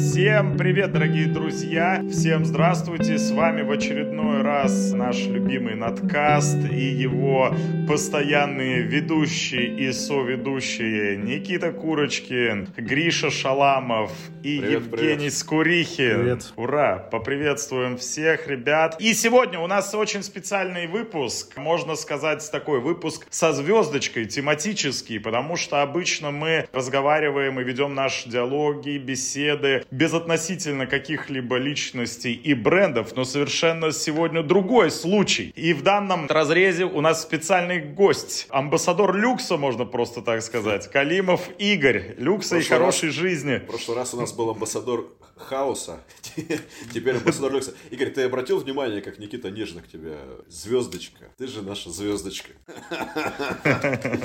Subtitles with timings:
[0.00, 2.02] Всем привет, дорогие друзья!
[2.10, 3.18] Всем здравствуйте!
[3.18, 7.54] С вами в очередной раз наш любимый надкаст и его
[7.86, 14.10] постоянные ведущие и соведущие Никита Курочкин, Гриша Шаламов
[14.42, 15.34] и Привет, Евгений привет.
[15.34, 16.14] Скурихин.
[16.16, 16.52] Привет.
[16.56, 16.96] Ура!
[17.10, 18.96] Поприветствуем всех, ребят.
[19.00, 21.58] И сегодня у нас очень специальный выпуск.
[21.58, 28.30] Можно сказать, такой выпуск со звездочкой, тематический, потому что обычно мы разговариваем и ведем наши
[28.30, 35.52] диалоги, беседы безотносительно каких-либо личностей и брендов, но совершенно сегодня другой случай.
[35.56, 41.48] И в данном разрезе у нас специальный гость, амбассадор люкса, можно просто так сказать, Калимов
[41.58, 43.56] Игорь, люкса и хорошей жизни.
[43.58, 46.00] В прошлый раз у нас был амбассадор хаоса,
[46.94, 47.74] теперь амбассадор люкса.
[47.90, 50.18] Игорь, ты обратил внимание, как Никита нежно к тебе?
[50.48, 51.26] Звездочка.
[51.38, 52.50] Ты же наша звездочка.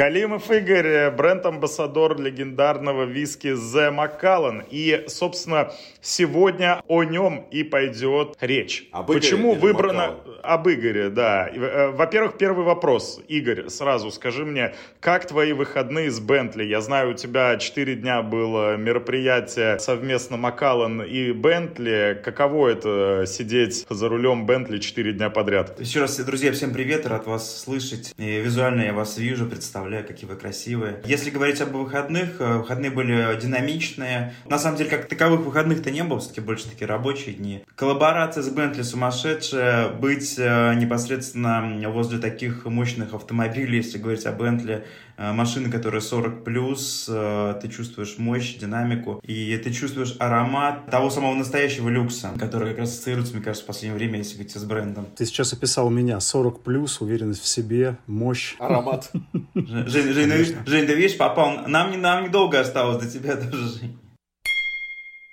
[0.00, 4.64] Калимов Игорь, э, бренд-амбассадор легендарного виски The Macallan.
[4.70, 8.88] И, собственно, сегодня о нем и пойдет речь.
[8.92, 10.16] Об Игоре Почему выбрано...
[10.24, 10.40] Macallan?
[10.42, 11.50] Об Игоре, да.
[11.50, 13.20] Э, Во-первых, первый вопрос.
[13.28, 16.64] Игорь, сразу скажи мне, как твои выходные с Бентли?
[16.64, 22.18] Я знаю, у тебя 4 дня было мероприятие совместно Макалан и Бентли.
[22.24, 25.78] Каково это сидеть за рулем Бентли 4 дня подряд?
[25.78, 28.14] Еще раз, друзья, всем привет, рад вас слышать.
[28.16, 31.00] И визуально я вас вижу, представляю, какие вы красивые.
[31.04, 34.34] Если говорить об выходных, э, выходные были динамичные.
[34.48, 37.64] На самом деле, как таковых выходных-то не было, все-таки больше такие рабочие дни.
[37.74, 39.88] Коллаборация с Бентли сумасшедшая.
[39.88, 46.44] Быть э, непосредственно возле таких мощных автомобилей, если говорить о Бентли, э, машины, которые 40
[46.44, 52.70] плюс, э, ты чувствуешь мощь, динамику, и ты чувствуешь аромат того самого настоящего люкса, который
[52.70, 55.06] как раз ассоциируется, мне кажется, в последнее время, если говорить с брендом.
[55.16, 56.18] Ты сейчас описал меня.
[56.20, 58.56] 40 плюс, уверенность в себе, мощь.
[58.58, 59.10] Аромат.
[59.54, 61.66] Жень, Жень, Жень, Жень, ты видишь, попал.
[61.66, 63.98] Нам, не, нам недолго осталось до тебя тоже, Жень.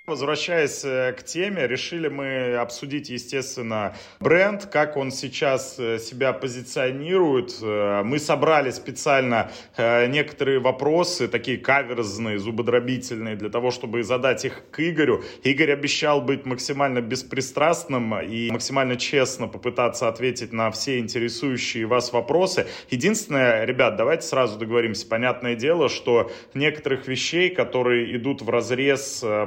[0.08, 7.58] Возвращаясь э, к теме, решили мы обсудить, естественно, бренд, как он сейчас э, себя позиционирует.
[7.60, 14.80] Э, Мы собрали специально некоторые вопросы, такие каверзные, зубодробительные, для того, чтобы задать их к
[14.80, 15.22] Игорю.
[15.42, 22.66] Игорь обещал быть максимально беспристрастным и максимально честно попытаться ответить на все интересующие вас вопросы.
[22.90, 25.06] Единственное, ребят, давайте сразу договоримся.
[25.06, 29.46] Понятное дело, что некоторых вещей, которые идут в разрез э,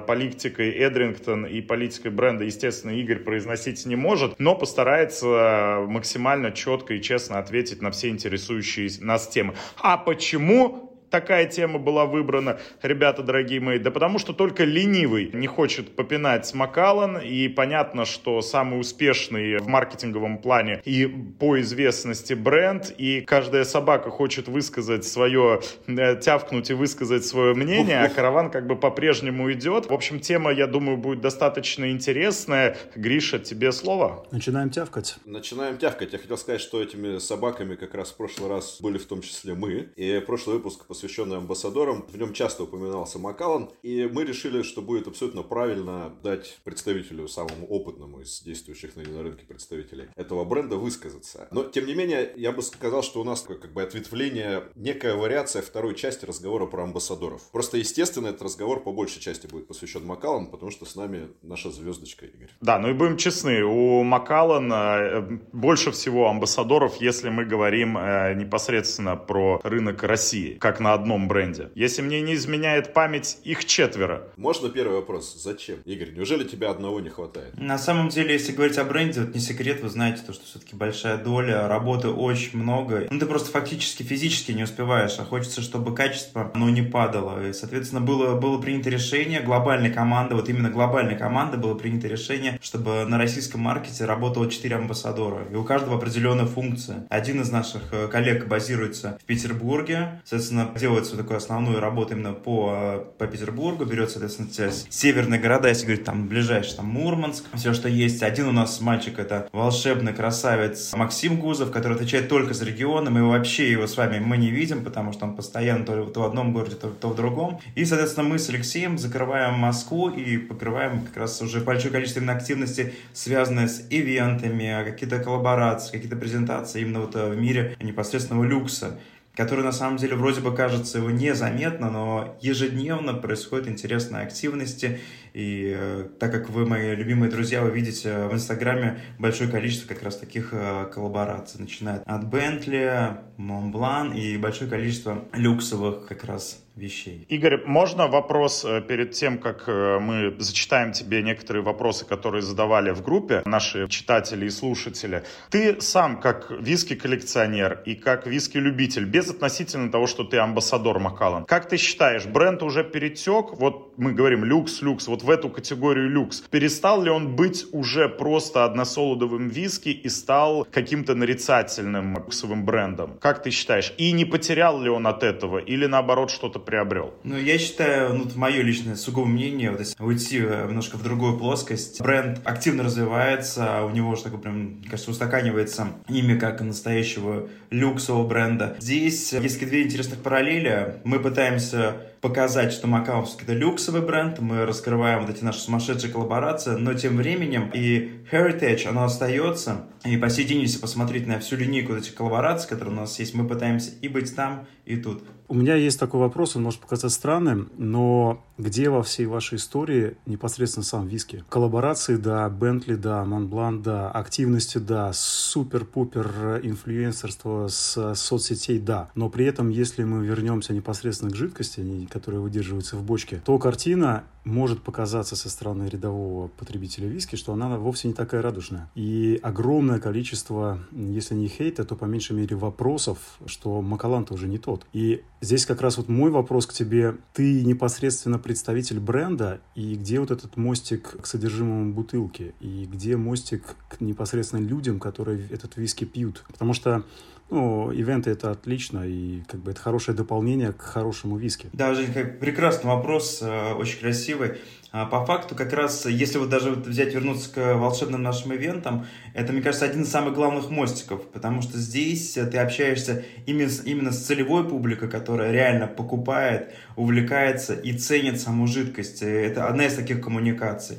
[0.51, 7.01] политикой Эдрингтон и политикой бренда, естественно, Игорь произносить не может, но постарается максимально четко и
[7.01, 9.55] честно ответить на все интересующие нас темы.
[9.77, 13.77] А почему такая тема была выбрана, ребята, дорогие мои?
[13.77, 19.67] Да потому что только ленивый не хочет попинать Макалан, и понятно, что самый успешный в
[19.67, 26.73] маркетинговом плане и по известности бренд, и каждая собака хочет высказать свое, э, тявкнуть и
[26.73, 29.89] высказать свое мнение, а караван как бы по-прежнему идет.
[29.89, 32.77] В общем, тема, я думаю, будет достаточно интересная.
[32.95, 34.25] Гриша, тебе слово.
[34.31, 35.17] Начинаем тявкать.
[35.25, 36.13] Начинаем тявкать.
[36.13, 39.53] Я хотел сказать, что этими собаками как раз в прошлый раз были в том числе
[39.53, 39.89] мы.
[39.95, 43.71] И прошлый выпуск, посвященный амбассадорам, в нем часто упоминался Макалан.
[43.81, 49.23] И мы решили, что будет абсолютно правильно дать представителю, самому опытному из действующих ныне на
[49.23, 51.47] рынке представителей этого бренда высказаться.
[51.49, 55.63] Но, тем не менее, я бы сказал, что у нас как бы ответвление, некая вариация
[55.63, 57.41] второй части разговора про амбассадоров.
[57.51, 61.71] Просто, естественно, этот разговор по большей части будет посвящен Макалан, потому что с нами наша
[61.71, 62.49] звездочка Игорь.
[62.61, 68.35] Да, ну и будем честны, у Макалана э, больше всего амбассадоров, если мы говорим э,
[68.35, 71.69] непосредственно про рынок России, как на одном бренде.
[71.75, 74.23] Если мне не изменяет память, их четверо.
[74.37, 75.35] Можно первый вопрос?
[75.41, 75.77] Зачем?
[75.85, 77.57] Игорь, неужели тебя одного не хватает?
[77.57, 80.75] На самом деле, если говорить о бренде, вот не секрет, вы знаете, то, что все-таки
[80.75, 83.07] большая доля, работы очень много.
[83.09, 87.47] Ну, ты просто фактически физически не успеваешь, а хочется, чтобы качество, оно не падало.
[87.47, 92.59] И, соответственно, было, было принято решение глобальной команды, вот именно глобальной команды было принято решение,
[92.61, 95.45] чтобы на российском маркете работало 4 амбассадора.
[95.51, 97.05] И у каждого определенная функция.
[97.09, 102.33] Один из наших э, коллег базируется в Петербурге, соответственно, делает свою такую основную работу именно
[102.33, 104.49] по, э, по Петербургу, берет, соответственно,
[104.89, 108.23] северные города, если говорить там ближайший, там Мурманск, все, что есть.
[108.23, 113.27] Один у нас мальчик, это волшебный красавец Максим Гузов, который отвечает только за регионы, мы
[113.29, 116.51] вообще его с вами мы не видим, потому что он постоянно то, то в одном
[116.51, 117.59] городе, то, то в другом.
[117.75, 122.33] И, соответственно, мы с Алексеем закрываем Москву и покрываем как раз уже большое количество именно
[122.33, 128.97] активности, связанные с ивентами, какие-то коллаборации, какие-то презентации именно вот э, в мире непосредственного люкса
[129.41, 134.99] который на самом деле вроде бы кажется его незаметно, но ежедневно происходят интересные активности,
[135.33, 140.03] И э, так как вы мои любимые друзья, вы видите в Инстаграме большое количество как
[140.03, 141.59] раз таких э, коллабораций.
[141.59, 147.25] Начиная от Бентли, Монблан и большое количество люксовых как раз вещей.
[147.29, 152.91] Игорь, можно вопрос э, перед тем, как э, мы зачитаем тебе некоторые вопросы, которые задавали
[152.91, 155.23] в группе наши читатели и слушатели.
[155.49, 161.67] Ты сам как виски-коллекционер и как виски-любитель, без относительно того, что ты амбассадор Макалан, как
[161.67, 166.41] ты считаешь, бренд уже перетек, вот мы говорим люкс, люкс, вот в эту категорию люкс,
[166.49, 173.17] перестал ли он быть уже просто односолодовым виски и стал каким-то нарицательным люксовым брендом?
[173.19, 173.93] Как ты считаешь?
[173.97, 175.57] И не потерял ли он от этого?
[175.57, 177.13] Или наоборот что-то приобрел?
[177.23, 181.37] Ну, я считаю, ну, мое личное сугубо мнение, вот если уйти э, немножко в другую
[181.37, 187.49] плоскость, бренд активно развивается, у него уже такой прям, мне кажется, устаканивается имя как настоящего
[187.71, 188.75] люксового бренда.
[188.79, 191.01] Здесь есть две интересных параллели.
[191.03, 196.75] Мы пытаемся показать, что Макао это люксовый бренд, мы раскрываем вот эти наши сумасшедшие коллаборации,
[196.75, 201.55] но тем временем и Heritage, оно остается, и по сей день, если посмотреть на всю
[201.55, 205.23] линейку вот этих коллабораций, которые у нас есть, мы пытаемся и быть там, и тут.
[205.51, 210.15] У меня есть такой вопрос, он может показаться странным, но где во всей вашей истории
[210.25, 211.43] непосредственно сам виски?
[211.49, 219.09] Коллаборации, да, Бентли, да, Монблан, да, активности, да, супер-пупер инфлюенсерство с соцсетей, да.
[219.13, 224.23] Но при этом, если мы вернемся непосредственно к жидкости, которая выдерживается в бочке, то картина
[224.45, 228.89] может показаться со стороны рядового потребителя виски, что она вовсе не такая радужная.
[228.95, 234.57] И огромное количество, если не хейта, то по меньшей мере вопросов, что Макалан-то уже не
[234.57, 234.87] тот.
[234.93, 237.17] И здесь как раз вот мой вопрос к тебе.
[237.33, 242.53] Ты непосредственно представитель бренда, и где вот этот мостик к содержимому бутылки?
[242.59, 246.43] И где мостик к непосредственно людям, которые этот виски пьют?
[246.47, 247.03] Потому что
[247.49, 251.69] ну, ивенты это отлично, и как бы это хорошее дополнение к хорошему виски.
[251.73, 254.57] Да, Жень, прекрасный вопрос, э, очень красивый.
[254.91, 259.53] А по факту, как раз, если вот даже взять, вернуться к волшебным нашим ивентам, это,
[259.53, 264.25] мне кажется, один из самых главных мостиков, потому что здесь ты общаешься именно, именно с
[264.25, 269.21] целевой публикой, которая реально покупает, увлекается и ценит саму жидкость.
[269.21, 270.97] Это одна из таких коммуникаций.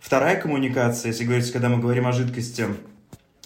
[0.00, 2.66] Вторая коммуникация, если говорить, когда мы говорим о жидкости,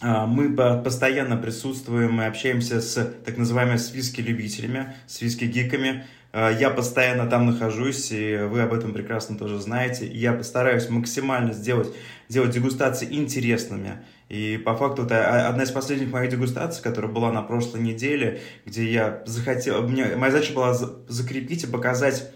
[0.00, 2.94] а, мы постоянно присутствуем и общаемся с
[3.24, 6.04] так называемыми свиски-любителями, свиски-гиками.
[6.36, 10.04] А, я постоянно там нахожусь, и вы об этом прекрасно тоже знаете.
[10.04, 11.94] Я постараюсь максимально сделать,
[12.28, 14.04] сделать дегустации интересными.
[14.28, 18.90] И по факту это одна из последних моих дегустаций, которая была на прошлой неделе, где
[18.90, 19.86] я захотел...
[19.86, 22.32] Мне, моя задача была закрепить и показать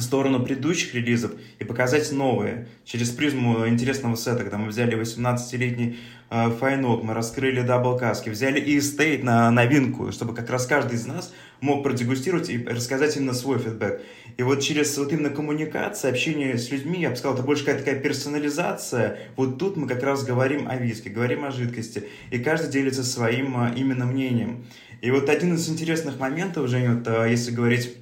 [0.00, 5.98] сторону предыдущих релизов и показать новые через призму интересного сета, когда мы взяли 18-летний
[6.30, 11.32] э, мы раскрыли Double Cask и, взяли Estate новинку, чтобы как раз каждый из нас
[11.60, 14.00] мог продегустировать и рассказать именно свой фидбэк.
[14.36, 17.84] И вот через вот именно коммуникацию, общение с людьми, я бы сказал, это больше какая-то
[17.84, 19.18] такая персонализация.
[19.36, 23.60] Вот тут мы как раз говорим о виске, говорим о жидкости, и каждый делится своим
[23.60, 24.64] э, именно мнением.
[25.00, 27.96] И вот один из интересных моментов, Женя, вот, э, если говорить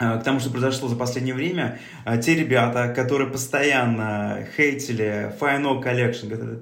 [0.00, 6.28] к тому, что произошло за последнее время, э, те ребята, которые постоянно хейтили Final Collection,
[6.28, 6.60] говорят,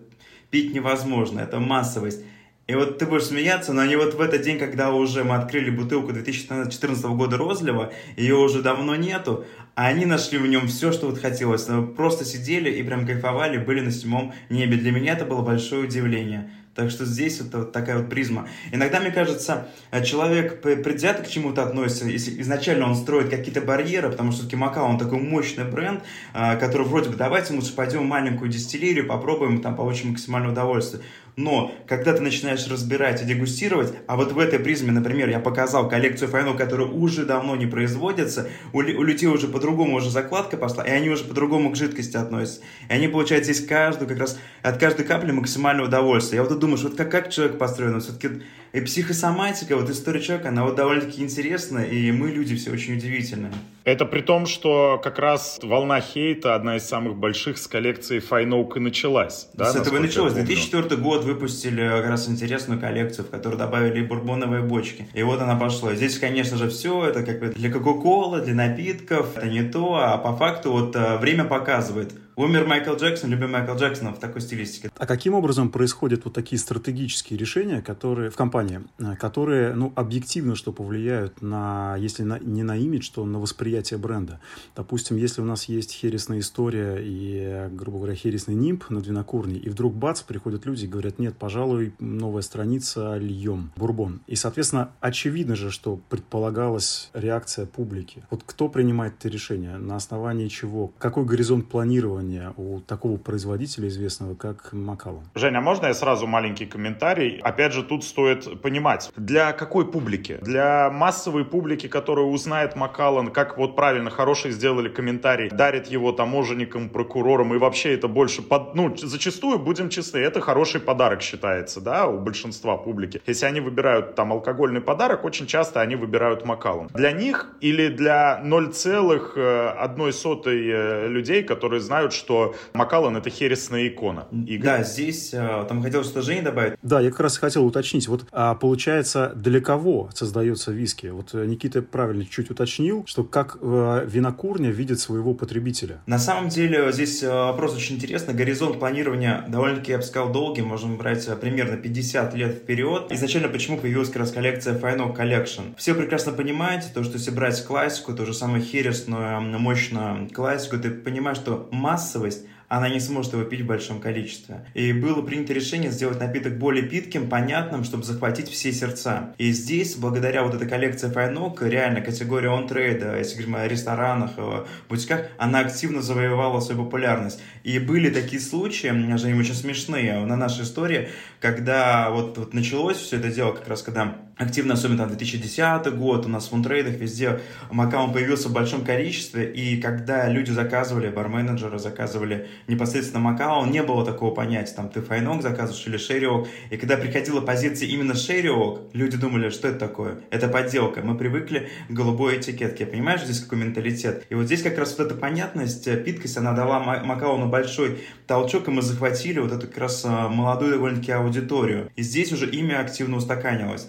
[0.50, 2.24] пить невозможно, это массовость.
[2.66, 5.70] И вот ты будешь смеяться, но они вот в этот день, когда уже мы открыли
[5.70, 11.06] бутылку 2014 года розлива, ее уже давно нету, а они нашли в нем все, что
[11.06, 11.66] вот хотелось.
[11.96, 14.76] Просто сидели и прям кайфовали, были на седьмом небе.
[14.76, 16.50] Для меня это было большое удивление.
[16.78, 18.48] Так что здесь вот, вот такая вот призма.
[18.70, 24.10] Иногда, мне кажется, э, человек предвзято к чему-то относится, если изначально он строит какие-то барьеры,
[24.10, 26.04] потому что все-таки Macallan, он такой мощный бренд,
[26.34, 31.02] э, который вроде бы, давайте мы пойдем в маленькую дистиллерию, попробуем, там получим максимальное удовольствие.
[31.38, 35.88] Но, когда ты начинаешь разбирать и дегустировать, а вот в этой призме, например, я показал
[35.88, 40.10] коллекцию Fine Oak ов, которые уже давно не производятся, у, у людей уже по-другому уже
[40.10, 42.62] закладка пошла, и они уже по-другому к жидкости относятся.
[42.88, 46.42] И они получают здесь каждую, как раз от каждой капли максимальное удовольствие.
[46.42, 50.64] Я вот думаешь, вот как, как человек построен, все-таки и психосоматика, вот история человека, она
[50.64, 53.52] вот довольно-таки интересна, и мы, люди, все очень удивительные.
[53.84, 58.76] Это при том, что как раз волна хейта, одна из самых больших с коллекцией Файноук
[58.76, 59.48] и началась.
[59.54, 60.34] Да, с этого и началось.
[60.34, 65.08] 2004 год выпустили как раз интересную коллекцию, в которую добавили бурбоновые бочки.
[65.14, 65.94] И вот она пошла.
[65.94, 69.38] Здесь, конечно же, все это как бы для Кока-Колы, для напитков.
[69.38, 72.12] Это не то, а по факту вот э, время показывает.
[72.38, 74.92] Умер Майкл Джексон, любим Майкл Джексона в такой стилистике.
[74.96, 80.54] А каким образом происходят вот такие стратегические решения, которые в компании, э, которые, ну, объективно,
[80.54, 84.38] что повлияют на, если на, не на имидж, то на восприятие бренда?
[84.76, 89.68] Допустим, если у нас есть хересная история и, грубо говоря, хересный нимб над винокурней, и
[89.68, 94.20] вдруг бац, приходят люди и говорят, нет, пожалуй, новая страница, льем бурбон.
[94.28, 98.22] И, соответственно, очевидно же, что предполагалась реакция публики.
[98.30, 99.76] Вот кто принимает это решение?
[99.78, 100.92] На основании чего?
[101.00, 105.24] Какой горизонт планирования у такого производителя известного, как Макалон?
[105.34, 107.38] Женя, можно я сразу маленький комментарий?
[107.38, 110.38] Опять же, тут стоит понимать, для какой публики?
[110.42, 116.88] Для массовой публики, которая узнает Макалон, как вот правильно, хороший сделали комментарий, дарит его таможенникам,
[116.88, 122.06] прокурорам, и вообще это больше, под, ну, зачастую, будем честны, это хороший подарок считается, да,
[122.06, 123.20] у большинства публики.
[123.26, 126.88] Если они выбирают там алкогольный подарок, очень часто они выбирают Макалон.
[126.94, 134.26] Для них или для 0,1 э, людей, которые знают, что Макалон это хересная икона.
[134.32, 134.64] Игорь.
[134.64, 136.74] Да, здесь э, там хотел что-то Женя добавить.
[136.82, 138.08] Да, я как раз хотел уточнить.
[138.08, 141.06] Вот а, получается, для кого создается виски?
[141.06, 146.00] Вот э, Никита правильно чуть уточнил, что как винокурня видит своего потребителя.
[146.06, 148.34] На самом деле здесь вопрос очень интересный.
[148.34, 150.62] Горизонт планирования довольно-таки, я бы сказал, долгий.
[150.62, 153.10] Можем брать примерно 50 лет вперед.
[153.10, 155.74] Изначально почему появилась как раз коллекция Final Collection?
[155.76, 160.90] Все прекрасно понимаете, то, что если брать классику, то же самое хересную, мощную классику, ты
[160.90, 164.66] понимаешь, что массовость она не сможет его пить в большом количестве.
[164.74, 169.34] И было принято решение сделать напиток более питким, понятным, чтобы захватить все сердца.
[169.38, 174.66] И здесь, благодаря вот этой коллекции Файнок, реально категория он-трейда, если говорим о ресторанах, о
[174.88, 177.40] бутиках, она активно завоевала свою популярность.
[177.64, 181.08] И были такие случаи, они очень смешные, на нашей истории,
[181.40, 186.26] когда вот, вот началось все это дело, как раз когда активно, особенно там 2010 год,
[186.26, 187.40] у нас в онтрейдах везде
[187.70, 194.04] Макаон появился в большом количестве, и когда люди заказывали, барменеджеры заказывали непосредственно Макао, не было
[194.04, 199.16] такого понятия, там, ты файнок заказываешь или шериок, и когда приходила позиция именно шериок, люди
[199.16, 200.18] думали, что это такое?
[200.30, 204.24] Это подделка, мы привыкли к голубой этикетке, понимаешь, здесь какой менталитет?
[204.28, 208.68] И вот здесь как раз вот эта понятность, э, питкость, она дала Макао большой толчок,
[208.68, 211.90] и мы захватили вот эту как раз э, молодую довольно-таки аудиторию.
[211.96, 213.88] И здесь уже имя активно устаканилось.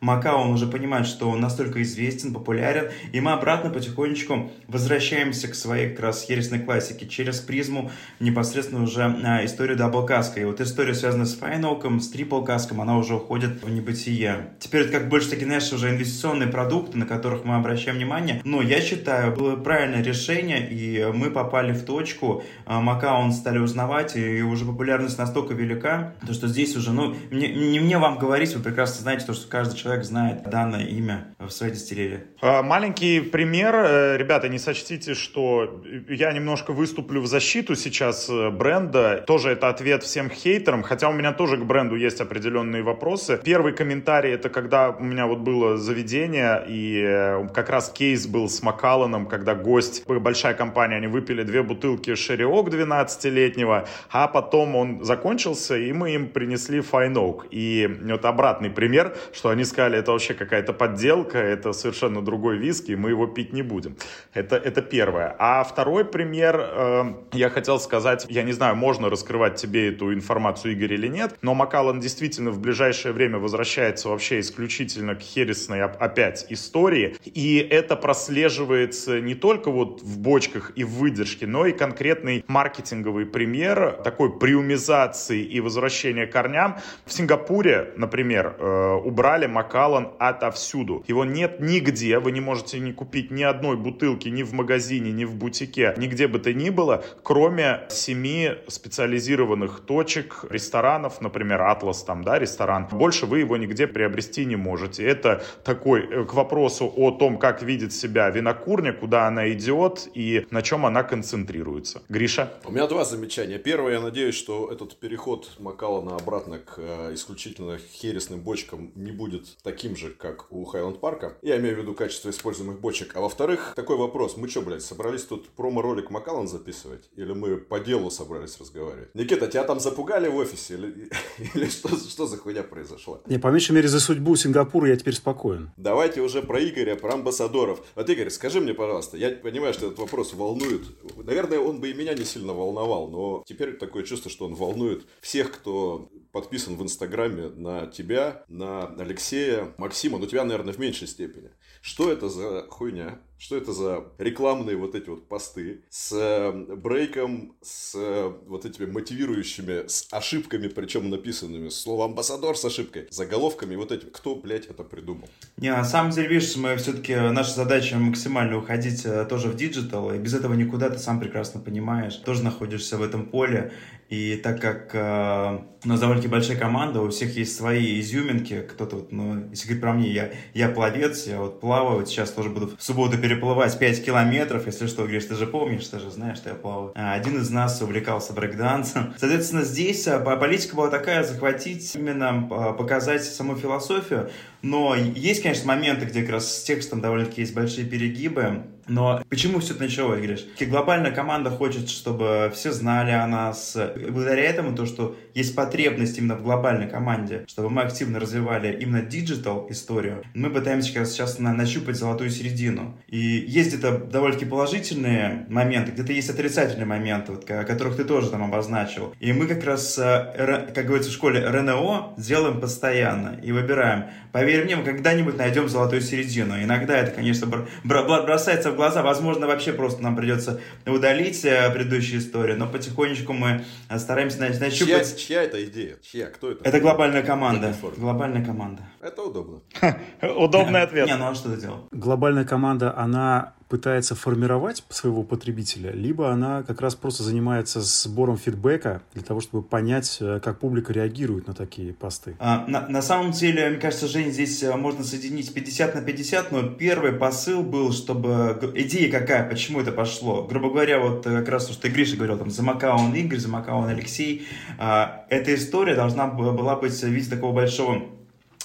[0.00, 5.54] Макао он уже понимает, что он настолько известен, популярен, и мы обратно потихонечку возвращаемся к
[5.54, 10.40] своей как раз хересной классике через призму непосредственно уже а, историю даблкаска.
[10.40, 14.50] И вот история, связанная с файноком, с триплкаском, она уже уходит в небытие.
[14.58, 18.40] Теперь это как больше такие, знаешь, уже инвестиционные продукты, на которых мы обращаем внимание.
[18.44, 22.42] Но я считаю, было правильное решение, и мы попали в точку.
[22.66, 27.14] А, Макао он стали узнавать, и уже популярность настолько велика, то что здесь уже, ну,
[27.30, 31.34] мне, не мне вам говорить, вы прекрасно знаете, то, что каждый человек знает данное имя
[31.46, 32.24] в своей дистиллерии?
[32.40, 33.74] А, маленький пример.
[33.74, 39.24] Э, ребята, не сочтите, что я немножко выступлю в защиту сейчас э, бренда.
[39.26, 43.40] Тоже это ответ всем хейтерам, хотя у меня тоже к бренду есть определенные вопросы.
[43.44, 48.48] Первый комментарий, это когда у меня вот было заведение, и э, как раз кейс был
[48.48, 55.04] с Макаланом, когда гость, большая компания, они выпили две бутылки Шериок 12-летнего, а потом он
[55.04, 57.46] закончился, и мы им принесли Файнок.
[57.50, 62.58] И вот обратный пример, что они сказали, сказали, это вообще какая-то подделка, это совершенно другой
[62.58, 63.96] виски, мы его пить не будем.
[64.32, 65.34] Это, это первое.
[65.38, 70.72] А второй пример, э, я хотел сказать, я не знаю, можно раскрывать тебе эту информацию,
[70.72, 76.46] Игорь, или нет, но Макалан действительно в ближайшее время возвращается вообще исключительно к хересной опять
[76.48, 82.44] истории, и это прослеживается не только вот в бочках и в выдержке, но и конкретный
[82.48, 86.76] маркетинговый пример такой приумизации и возвращения корням.
[87.04, 91.04] В Сингапуре, например, э, убрали Макалан отовсюду.
[91.06, 95.24] Его нет нигде, вы не можете не купить ни одной бутылки ни в магазине, ни
[95.24, 102.22] в бутике, нигде бы то ни было, кроме семи специализированных точек, ресторанов, например, Атлас там,
[102.24, 102.88] да, ресторан.
[102.90, 105.04] Больше вы его нигде приобрести не можете.
[105.04, 110.46] Это такой э, к вопросу о том, как видит себя винокурня, куда она идет и
[110.50, 112.02] на чем она концентрируется.
[112.08, 112.52] Гриша?
[112.64, 113.58] У меня два замечания.
[113.58, 119.56] Первое, я надеюсь, что этот переход Макалана обратно к э, исключительно хересным бочкам не будет
[119.62, 121.36] таким же, как у Хайленд Парка.
[121.42, 123.12] Я имею в виду качество используемых бочек.
[123.14, 124.36] А во-вторых, такой вопрос.
[124.36, 127.08] Мы что, блядь, собрались тут промо-ролик Макалан записывать?
[127.14, 129.14] Или мы по делу собрались разговаривать?
[129.14, 130.74] Никита, тебя там запугали в офисе?
[130.74, 131.10] Или,
[131.54, 133.20] или что, что за хуйня произошла?
[133.26, 135.70] Не, по меньшей мере, за судьбу Сингапура я теперь спокоен.
[135.76, 137.84] Давайте уже про Игоря, про амбассадоров.
[137.94, 140.82] Вот, Игорь, скажи мне, пожалуйста, я понимаю, что этот вопрос волнует.
[141.16, 145.06] Наверное, он бы и меня не сильно волновал, но теперь такое чувство, что он волнует
[145.20, 151.03] всех, кто подписан в Инстаграме на тебя, на Алексея, Максима, но тебя, наверное, в меньшей
[151.06, 151.50] степени.
[151.80, 153.18] Что это за хуйня?
[153.38, 158.86] Что это за рекламные вот эти вот посты с э, брейком, с э, вот этими
[158.86, 164.10] мотивирующими, с ошибками, причем написанными, слово амбассадор с ошибкой, заголовками вот этим.
[164.10, 165.28] Кто, блядь, это придумал?
[165.56, 170.12] Не, на самом деле, видишь, мы все-таки, наша задача максимально уходить э, тоже в digital,
[170.12, 173.72] и без этого никуда, ты сам прекрасно понимаешь, тоже находишься в этом поле,
[174.08, 178.96] и так как э, у нас довольно-таки большая команда, у всех есть свои изюминки, кто-то
[178.96, 182.50] вот, ну, если говорить про мне, я, я пловец, я вот плаваю, вот сейчас тоже
[182.50, 186.36] буду в субботу переплывать 5 километров, если что, говоришь, ты же помнишь, ты же знаешь,
[186.36, 186.92] что я плаваю.
[186.94, 189.14] А, один из нас увлекался брейкдансом.
[189.18, 194.28] Соответственно, здесь а, политика была такая, захватить, именно а, показать саму философию,
[194.64, 198.64] но есть, конечно, моменты, где как раз с текстом довольно-таки есть большие перегибы.
[198.86, 200.46] Но почему все это началось, говоришь?
[200.60, 203.76] Глобальная команда хочет, чтобы все знали о нас.
[203.76, 208.76] И благодаря этому то, что есть потребность именно в глобальной команде, чтобы мы активно развивали
[208.80, 212.98] именно digital историю, мы пытаемся как раз сейчас на, нащупать золотую середину.
[213.08, 218.30] И есть где-то довольно-таки положительные моменты, где-то есть отрицательные моменты, вот, о которых ты тоже
[218.30, 219.14] там обозначил.
[219.20, 224.04] И мы как раз, э, как говорится в школе, РНО делаем постоянно и выбираем.
[224.32, 226.62] Поверь мне, мы когда-нибудь найдем золотую середину.
[226.62, 227.50] Иногда это, конечно,
[227.82, 229.02] бросается в глаза.
[229.02, 235.16] Возможно, вообще просто нам придется удалить э, предыдущую историю, но потихонечку мы э, стараемся нащупать...
[235.16, 235.96] Чья, чья это идея?
[236.02, 236.26] Чья?
[236.26, 236.64] Кто это?
[236.64, 237.74] Это глобальная команда.
[237.96, 238.82] Глобальная команда.
[239.00, 239.60] Это удобно.
[240.22, 241.06] Удобный ответ.
[241.06, 241.88] Не, ну а что ты делал?
[241.90, 249.02] Глобальная команда, она пытается формировать своего потребителя, либо она как раз просто занимается сбором фидбэка
[249.14, 252.36] для того, чтобы понять, э, как публика реагирует на такие посты.
[252.38, 256.52] А, на, на самом деле, мне кажется, Жень, здесь э, можно соединить 50 на 50,
[256.52, 258.72] но первый посыл был, чтобы...
[258.74, 260.44] Идея какая, почему это пошло?
[260.44, 264.46] Грубо говоря, вот э, как раз то, что Гриша говорил, там, Замакаун Игорь, Замакаун Алексей,
[264.78, 268.04] а, эта история должна была быть в виде такого большого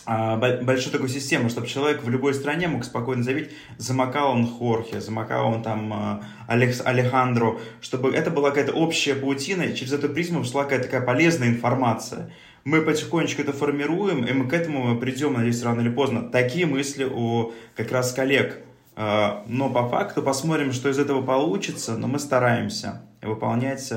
[0.09, 5.47] большой такой системы, чтобы человек в любой стране мог спокойно заявить, замакал он Хорхе, замакал
[5.47, 10.43] он там а, Алекс, Алехандро, чтобы это была какая-то общая паутина, и через эту призму
[10.43, 12.31] шла какая-то такая полезная информация.
[12.63, 16.23] Мы потихонечку это формируем, и мы к этому придем, надеюсь, рано или поздно.
[16.23, 18.57] Такие мысли у как раз коллег.
[18.95, 23.91] А, но по факту посмотрим, что из этого получится, но мы стараемся выполнять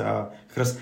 [0.54, 0.78] как раз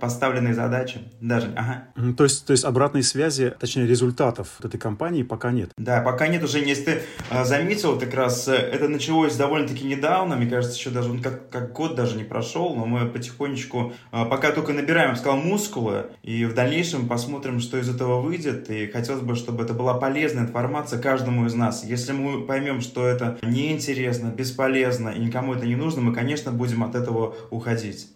[0.00, 1.52] поставленные задачи даже.
[1.56, 1.84] Ага.
[2.16, 5.70] То есть, то есть обратной связи, точнее результатов этой компании пока нет.
[5.76, 6.58] Да, пока нет уже.
[6.58, 11.10] Если ты э, заметил, как раз э, это началось довольно-таки недавно, мне кажется, еще даже
[11.10, 15.16] он как, как год даже не прошел, но мы потихонечку, э, пока только набираем, я
[15.16, 19.72] сказал, мускулы, и в дальнейшем посмотрим, что из этого выйдет, и хотелось бы, чтобы это
[19.72, 21.84] была полезная информация каждому из нас.
[21.84, 26.84] Если мы поймем, что это неинтересно, бесполезно и никому это не нужно, мы, конечно, будем
[26.84, 28.08] от этого уходить.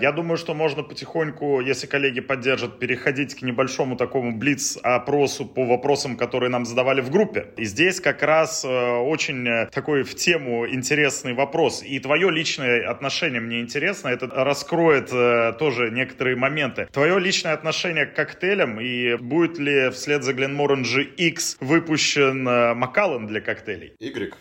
[0.00, 6.16] Я думаю, что можно потихоньку, если коллеги поддержат, переходить к небольшому такому блиц-опросу по вопросам,
[6.16, 7.48] которые нам задавали в группе.
[7.56, 11.82] И здесь как раз э, очень э, такой в тему интересный вопрос.
[11.82, 16.86] И твое личное отношение мне интересно, это раскроет э, тоже некоторые моменты.
[16.92, 22.44] Твое личное отношение к коктейлям и будет ли вслед за Glenmorangie X выпущен
[22.78, 23.94] Макаллен для коктейлей?
[23.98, 24.32] Y.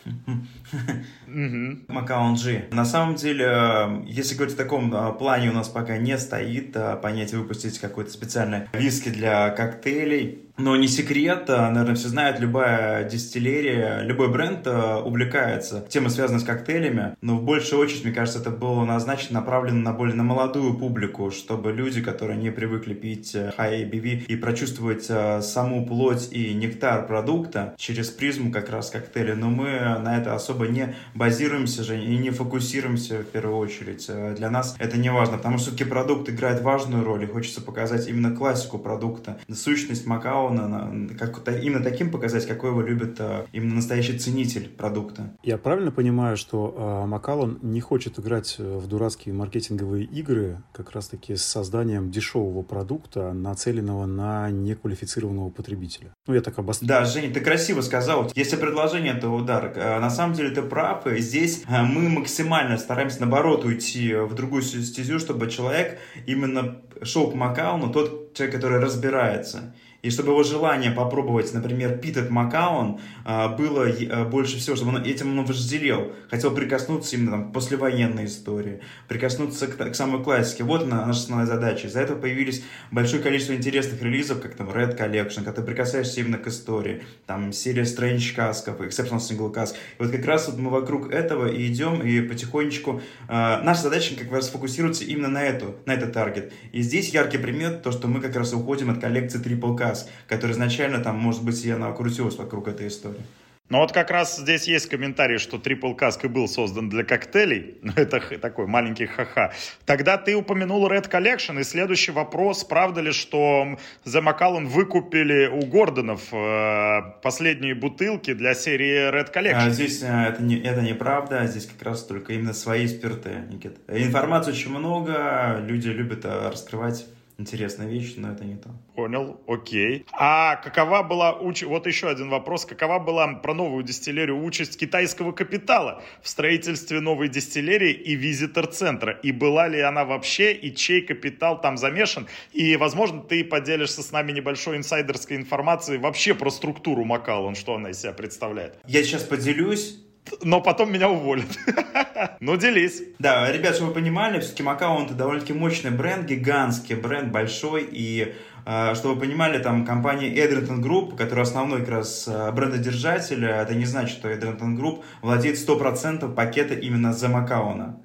[1.88, 2.66] Макаон G.
[2.72, 7.40] На самом деле, если говорить о таком плане у нас пока не стоит а, понятие
[7.40, 10.47] выпустить какой-то специальный виски для коктейлей.
[10.58, 16.40] Но не секрет, а, наверное, все знают, любая дистиллерия, любой бренд а, увлекается темой, связанной
[16.40, 20.24] с коктейлями, но в большую очередь, мне кажется, это было назначено, направлено на более на
[20.24, 25.86] молодую публику, чтобы люди, которые не привыкли пить э, high ABV и прочувствовать э, саму
[25.86, 30.96] плоть и нектар продукта через призму как раз коктейля, но мы на это особо не
[31.14, 34.06] базируемся же и не фокусируемся в первую очередь.
[34.10, 37.62] Э, для нас это не важно, потому что все-таки продукт играет важную роль, и хочется
[37.62, 43.46] показать именно классику продукта, сущность Макао, Брауна, как, именно таким показать, какой его любит а,
[43.52, 45.34] именно настоящий ценитель продукта.
[45.44, 50.92] Я правильно понимаю, что а, Макалон не хочет играть э, в дурацкие маркетинговые игры как
[50.92, 56.14] раз-таки с созданием дешевого продукта, нацеленного на неквалифицированного потребителя?
[56.28, 56.88] Ну, я так обострил.
[56.88, 58.32] Да, Женя, ты красиво сказал.
[58.36, 59.74] Если предложение, это удар.
[59.76, 61.06] На самом деле ты прав.
[61.08, 67.36] И здесь мы максимально стараемся, наоборот, уйти в другую стезю, чтобы человек именно шел к
[67.36, 73.88] Макалону, тот человек, который разбирается и чтобы его желание попробовать, например, Питет Макаон а, было
[73.88, 78.82] а, больше всего, чтобы он этим он вожделел, хотел прикоснуться именно там, к послевоенной истории,
[79.08, 80.64] прикоснуться к, к самой классике.
[80.64, 81.88] Вот она, наша основная задача.
[81.88, 86.38] Из-за этого появились большое количество интересных релизов, как там Red Collection, когда ты прикасаешься именно
[86.38, 89.74] к истории, там серия Strange Касков, Exceptional Single Cask.
[89.74, 94.16] И вот как раз вот мы вокруг этого и идем, и потихонечку э, наша задача
[94.16, 96.54] как раз сфокусироваться именно на эту, на этот таргет.
[96.72, 100.52] И здесь яркий пример, то, что мы как раз уходим от коллекции Triple Cask, который
[100.52, 103.22] изначально там, может быть, и она крутилась вокруг этой истории.
[103.70, 107.78] Но вот как раз здесь есть комментарий, что Triple Cask и был создан для коктейлей.
[107.82, 109.52] Но это такой маленький ха-ха.
[109.86, 111.60] Тогда ты упомянул Red Collection.
[111.60, 112.64] И следующий вопрос.
[112.64, 119.68] Правда ли, что The Macallan выкупили у Гордонов э, последние бутылки для серии Red Collection?
[119.68, 121.46] А, здесь э, это, не, это неправда.
[121.46, 123.80] Здесь как раз только именно свои спирты, Никит.
[123.90, 125.60] Информации очень много.
[125.60, 127.06] Люди любят э, раскрывать
[127.38, 128.70] интересная вещь, но это не то.
[128.96, 130.06] Понял, окей.
[130.12, 131.64] А какова была уч...
[131.64, 137.30] вот еще один вопрос, какова была про новую дистиллерию участь китайского капитала в строительстве новой
[137.30, 139.14] дистиллерии и визитор-центра?
[139.24, 142.28] И была ли она вообще, и чей капитал там замешан?
[142.54, 147.92] И, возможно, ты поделишься с нами небольшой инсайдерской информацией вообще про структуру Макалон, что она
[147.92, 148.80] из себя представляет.
[148.88, 150.00] Я сейчас поделюсь,
[150.42, 151.48] но потом меня уволят.
[152.40, 153.04] ну, делись.
[153.20, 158.36] Да, ребят, чтобы вы понимали, все-таки Макао это довольно-таки мощный бренд, гигантский бренд, большой, и
[158.66, 163.74] э, чтобы вы понимали, там компания Edrington Group, которая основной как раз э, брендодержатель, это
[163.76, 168.02] не значит, что Edrington Group владеет 100% пакета именно за Макаона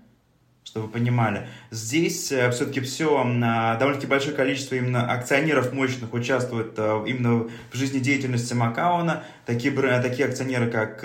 [0.64, 1.48] чтобы вы понимали.
[1.70, 9.10] Здесь э, все-таки все, довольно-таки большое количество именно акционеров мощных участвует именно в жизнедеятельности Macallan
[9.10, 9.24] а.
[9.44, 11.04] Такие, такие акционеры, как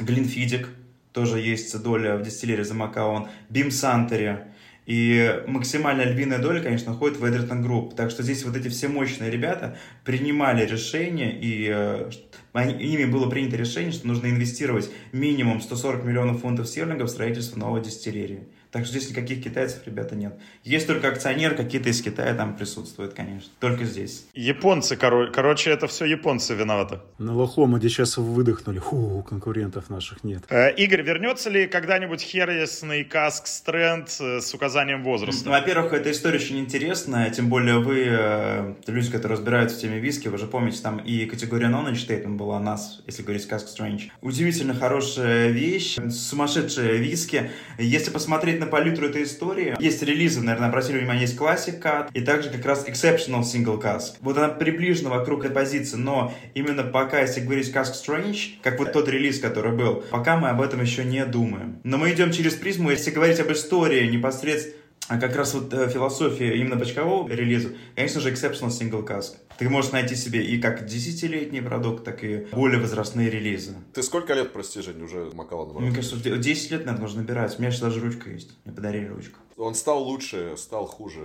[0.00, 0.68] Glenfiddich,
[1.12, 4.46] тоже есть доля в distillery The Macallan, Beam Suntory.
[4.84, 7.94] И максимальная львиная доля, конечно, входит в Edrington Group.
[7.94, 12.10] Так что здесь вот эти все мощные ребята принимали решение, и э,
[12.54, 17.80] ими было принято решение, что нужно инвестировать минимум 140 миллионов фунтов стерлингов в строительство новой
[17.80, 18.48] дистиллерии.
[18.72, 20.32] Так что здесь никаких китайцев, ребята, нет.
[20.64, 23.50] Есть только акционер, какие-то из Китая там присутствуют, конечно.
[23.60, 24.24] Только здесь.
[24.32, 25.30] Японцы, коро...
[25.30, 27.00] короче, это все японцы виноваты.
[27.18, 28.78] На Лохомоде сейчас выдохнули.
[28.78, 30.44] Фу, конкурентов наших нет.
[30.48, 35.44] Э, Игорь, вернется ли когда-нибудь Хересный каск Стрэнд э, с указанием возраста?
[35.44, 39.98] Ну, во-первых, эта история очень интересная, тем более вы, э, люди, которые разбираются в теме
[39.98, 43.66] виски, вы же помните, там и категория non statement была у нас, если говорить Cask
[43.66, 44.04] Strange.
[44.22, 47.50] Удивительно хорошая вещь, сумасшедшие виски.
[47.78, 49.76] Если посмотреть на палитру этой истории.
[49.78, 54.14] Есть релизы, наверное, обратили внимание, есть Cut и также как раз Exceptional Single Cask.
[54.20, 58.92] Вот она приближена вокруг этой позиции, но именно пока, если говорить Cask Strange, как вот
[58.92, 61.80] тот релиз, который был, пока мы об этом еще не думаем.
[61.84, 64.81] Но мы идем через призму, если говорить об истории непосредственно
[65.12, 69.34] а как раз вот э, философия именно бочкового релиза, конечно же, exceptional single cask.
[69.58, 73.74] Ты можешь найти себе и как десятилетний продукт, так и более возрастные релизы.
[73.92, 75.78] Ты сколько лет, прости, Жень, уже Макалана?
[75.80, 77.58] Мне кажется, 10 лет, надо нужно набирать.
[77.58, 78.56] У меня сейчас даже ручка есть.
[78.64, 79.38] Мне подарили ручку.
[79.56, 81.20] Он стал лучше, стал хуже.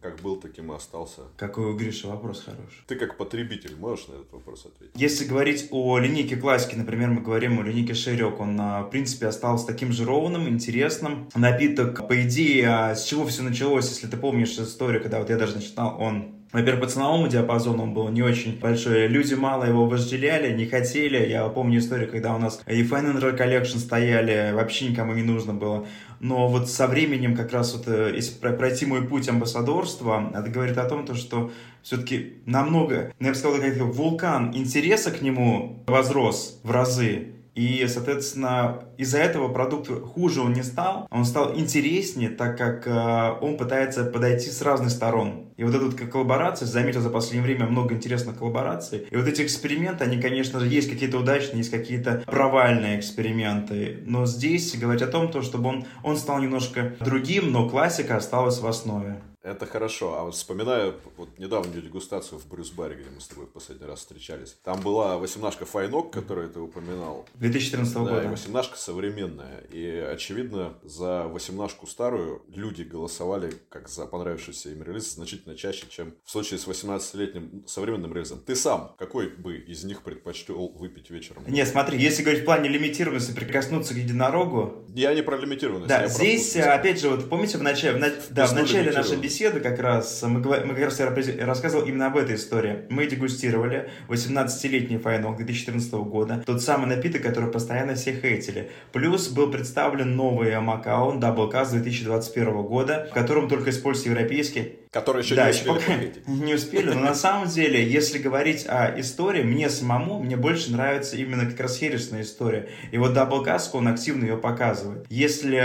[0.00, 1.22] Как был, таким и остался.
[1.36, 2.84] Какой у Гриша вопрос хороший.
[2.86, 4.94] Ты как потребитель можешь на этот вопрос ответить?
[4.94, 9.26] Если говорить о линейке классики, например, мы говорим о линейке Шерек, он, а, в принципе,
[9.26, 11.28] остался таким же ровным, интересным.
[11.34, 15.36] Напиток, по идее, а, с чего все началось, если ты помнишь историю, когда вот я
[15.36, 19.06] даже начинал, он во-первых, по ценовому диапазону он был не очень большой.
[19.06, 21.28] Люди мало его возжелели, не хотели.
[21.28, 25.86] Я помню историю, когда у нас и Fan Collection стояли, вообще никому не нужно было.
[26.18, 30.76] Но вот со временем как раз вот, э, если пройти мой путь амбассадорства, это говорит
[30.76, 36.60] о том, что все-таки намного, ну, я бы сказал, как вулкан интереса к нему возрос
[36.64, 37.28] в разы.
[37.54, 43.38] И, соответственно, из-за этого продукт хуже он не стал, он стал интереснее, так как э,
[43.40, 45.50] он пытается подойти с разных сторон.
[45.56, 49.06] И вот эта коллаборация, заметил за последнее время много интересных коллабораций.
[49.10, 54.02] И вот эти эксперименты, они, конечно же, есть какие-то удачные, есть какие-то провальные эксперименты.
[54.04, 58.58] Но здесь говорить о том, то, чтобы он, он стал немножко другим, но классика осталась
[58.58, 59.16] в основе.
[59.42, 60.18] Это хорошо.
[60.18, 64.00] А вот вспоминаю вот недавнюю дегустацию в Брюс-баре, где мы с тобой в последний раз
[64.00, 64.54] встречались.
[64.62, 67.26] Там была восемнашка Файнок, которую ты упоминал.
[67.36, 68.22] 2014 да, года.
[68.22, 69.60] и восемнашка современная.
[69.70, 76.14] И, очевидно, за восемнашку старую люди голосовали, как за понравившийся им релиз, значительно чаще, чем
[76.24, 78.40] в случае с 18-летним современным релизом.
[78.40, 81.44] Ты сам какой бы из них предпочтел выпить вечером?
[81.46, 84.84] Не, смотри, если говорить в плане лимитированности, прикоснуться к единорогу...
[84.92, 85.88] Я не про лимитированность.
[85.88, 89.78] Да, здесь, опять же, вот помните, в начале, в, да, в начале нашей беседы как
[89.78, 92.86] раз, мы, мы как раз я рассказывал именно об этой истории.
[92.90, 98.72] Мы дегустировали 18-летний файнок 2014 года, тот самый напиток, который постоянно все хейтили.
[98.92, 105.22] Плюс был представлен новый Макаон Double Cast 2021 года, в котором только используется европейский Которые
[105.22, 105.94] еще да, не успели пока
[106.26, 111.16] Не успели, но на самом деле, если говорить о истории, мне самому, мне больше нравится
[111.16, 112.68] именно как раз хересная история.
[112.90, 115.06] И вот Double Cask, он активно ее показывает.
[115.08, 115.56] Если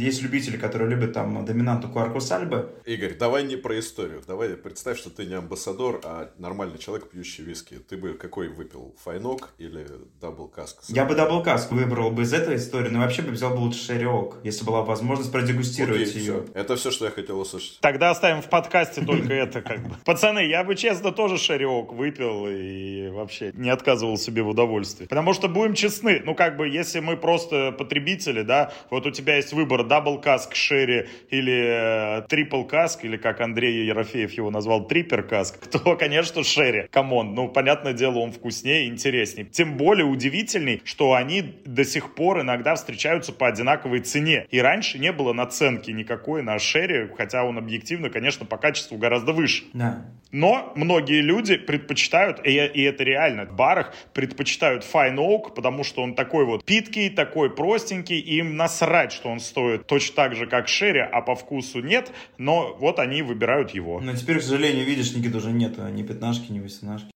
[0.00, 2.70] есть любители, которые любят там доминанту Куаркус Альбы...
[2.84, 4.22] Игорь, давай не про историю.
[4.26, 7.80] Давай представь, что ты не амбассадор, а нормальный человек, пьющий виски.
[7.88, 8.94] Ты бы какой выпил?
[9.02, 9.86] Файнок или
[10.20, 10.76] Double Cask?
[10.86, 13.84] Я бы Double Cask выбрал бы из этой истории, но вообще бы взял бы лучше
[13.84, 16.42] Sherry Oak, если была возможность продегустировать Окей, ее.
[16.42, 16.44] Все.
[16.54, 17.78] Это все, что я хотел услышать.
[17.80, 19.94] Тогда оставим в подкасте только это как бы.
[20.04, 25.06] Пацаны, я бы честно тоже Sherry Oak выпил и вообще не отказывал себе в удовольствии.
[25.06, 29.36] Потому что будем честны, ну как бы если мы просто потребители, да, вот у тебя
[29.36, 34.86] есть выбор Double Cask шерри или Triple э, Cask, или как Андрей Ерофеев его назвал,
[34.86, 36.88] триппер Cask, то, конечно, шерри.
[36.90, 39.46] Come on, ну понятное дело, он вкуснее и интереснее.
[39.46, 44.46] Тем более удивительней, что они до сих пор иногда встречаются по одинаковой цене.
[44.50, 49.32] И раньше не было наценки никакой на шерри, хотя он объективно, конечно, по качеству гораздо
[49.32, 49.64] выше.
[49.72, 50.06] Да.
[50.30, 56.02] Но многие люди предпочитают, и, и это реально, в барах предпочитают Fine Oak, потому что
[56.02, 60.46] он такой вот питкий, такой простенький, и им насрать, что он стоит точно так же,
[60.46, 64.00] как Шерри, а по вкусу нет, но вот они выбирают его.
[64.00, 67.10] Но теперь, к сожалению, видишь, Никита уже нет ни пятнашки, ни восемнашки.